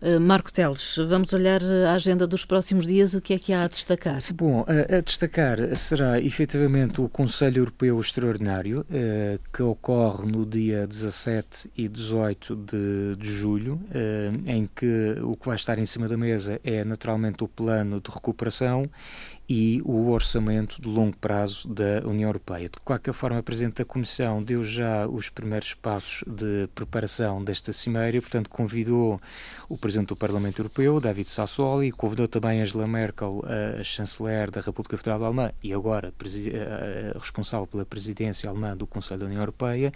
Uh, 0.00 0.20
Marco 0.20 0.52
Teles, 0.52 0.96
vamos 1.08 1.32
olhar 1.32 1.60
a 1.60 1.94
agenda 1.94 2.28
dos 2.28 2.44
próximos 2.44 2.86
dias, 2.86 3.12
o 3.14 3.20
que 3.20 3.34
é 3.34 3.38
que 3.40 3.52
há 3.52 3.64
a 3.64 3.68
destacar? 3.68 4.22
Bom, 4.32 4.64
a, 4.68 4.98
a 4.98 5.00
destacar 5.00 5.58
será 5.76 6.20
efetivamente 6.20 7.00
o 7.00 7.08
Conselho 7.08 7.62
Europeu 7.62 7.98
Extraordinário, 8.00 8.82
uh, 8.82 9.40
que 9.52 9.64
ocorre 9.64 10.30
no 10.30 10.46
dia 10.46 10.86
17 10.86 11.68
e 11.76 11.88
18 11.88 12.54
de, 12.54 13.16
de 13.16 13.28
julho, 13.28 13.80
em 14.46 14.68
que 14.76 15.16
o 15.22 15.34
que 15.34 15.46
vai 15.46 15.56
estar 15.56 15.76
em 15.78 15.86
cima 15.86 16.06
da 16.06 16.16
mesa 16.16 16.60
é 16.62 16.84
naturalmente 16.84 17.42
o 17.42 17.48
plano 17.48 18.00
de 18.00 18.10
recuperação 18.10 18.88
e 19.54 19.82
o 19.84 20.08
orçamento 20.08 20.80
de 20.80 20.88
longo 20.88 21.14
prazo 21.18 21.68
da 21.68 22.00
União 22.08 22.30
Europeia. 22.30 22.70
De 22.70 22.80
qualquer 22.82 23.12
forma, 23.12 23.38
a 23.38 23.42
Presidente 23.42 23.74
da 23.74 23.84
Comissão 23.84 24.42
deu 24.42 24.62
já 24.62 25.06
os 25.06 25.28
primeiros 25.28 25.74
passos 25.74 26.24
de 26.26 26.66
preparação 26.74 27.44
desta 27.44 27.70
cimeira, 27.70 28.18
portanto, 28.22 28.48
convidou 28.48 29.20
o 29.68 29.76
Presidente 29.76 30.08
do 30.08 30.16
Parlamento 30.16 30.58
Europeu, 30.58 30.98
David 30.98 31.28
Sassoli, 31.28 31.92
convidou 31.92 32.26
também 32.26 32.62
Angela 32.62 32.86
Merkel, 32.86 33.44
a 33.78 33.82
chanceler 33.84 34.50
da 34.50 34.62
República 34.62 34.96
Federal 34.96 35.22
Alemã 35.22 35.52
e 35.62 35.74
agora 35.74 36.14
responsável 37.14 37.66
pela 37.66 37.84
presidência 37.84 38.48
alemã 38.48 38.74
do 38.74 38.86
Conselho 38.86 39.20
da 39.20 39.26
União 39.26 39.42
Europeia. 39.42 39.92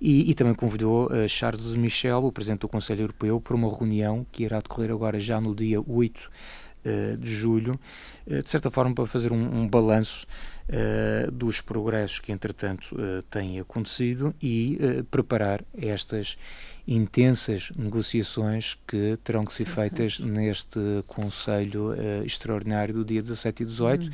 E, 0.00 0.30
e, 0.30 0.34
também 0.34 0.54
convidou 0.54 1.06
uh, 1.06 1.28
Charles 1.28 1.74
Michel, 1.74 2.24
o 2.24 2.30
Presidente 2.30 2.60
do 2.60 2.68
Conselho 2.68 3.02
Europeu, 3.02 3.40
para 3.40 3.56
uma 3.56 3.68
reunião 3.68 4.24
que 4.30 4.44
irá 4.44 4.60
decorrer 4.60 4.92
agora 4.92 5.18
já 5.18 5.40
no 5.40 5.56
dia 5.56 5.80
8 5.84 6.30
eh, 6.30 6.67
de 7.18 7.34
julho, 7.34 7.78
eh, 8.26 8.42
de 8.42 8.48
certa 8.48 8.70
forma 8.70 8.94
para 8.94 9.06
fazer 9.06 9.32
um, 9.32 9.62
um 9.62 9.68
balanço 9.68 10.26
uh, 10.68 11.30
dos 11.30 11.60
progressos 11.60 12.18
que, 12.18 12.32
entretanto, 12.32 12.96
têm 13.30 13.60
acontecido 13.60 14.34
e 14.42 14.78
preparar 15.10 15.64
estas 15.76 16.36
intensas 16.86 17.70
negociações 17.76 18.78
que 18.86 19.16
terão 19.22 19.44
que 19.44 19.52
ser 19.52 19.66
feitas 19.66 20.18
neste 20.20 20.80
Conselho 21.06 21.94
Extraordinário 22.24 22.94
do 22.94 23.04
dia 23.04 23.20
17 23.20 23.62
e 23.62 23.66
18 23.66 24.04
uhum. 24.04 24.10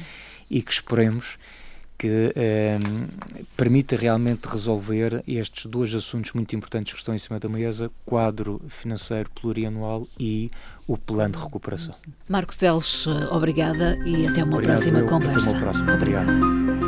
e 0.50 0.62
que 0.62 0.72
esperemos 0.72 1.38
que 1.96 2.32
eh, 2.34 2.78
permita 3.56 3.96
realmente 3.96 4.46
resolver 4.46 5.22
estes 5.26 5.66
dois 5.66 5.94
assuntos 5.94 6.32
muito 6.32 6.54
importantes 6.56 6.92
que 6.92 6.98
estão 6.98 7.14
em 7.14 7.18
cima 7.18 7.38
da 7.38 7.48
mesa, 7.48 7.90
quadro 8.04 8.60
financeiro 8.68 9.30
plurianual 9.30 10.06
e 10.18 10.50
o 10.86 10.98
plano 10.98 11.34
de 11.34 11.42
recuperação. 11.42 11.94
Marco 12.28 12.56
Teles, 12.56 13.06
obrigada 13.30 13.96
e 14.06 14.26
até 14.26 14.44
uma 14.44 14.54
Obrigado, 14.54 14.76
próxima 14.76 14.98
eu, 14.98 15.06
conversa. 15.06 15.40
Até 15.40 15.50
uma 15.50 15.60
próxima. 15.60 15.94
Obrigado. 15.94 16.83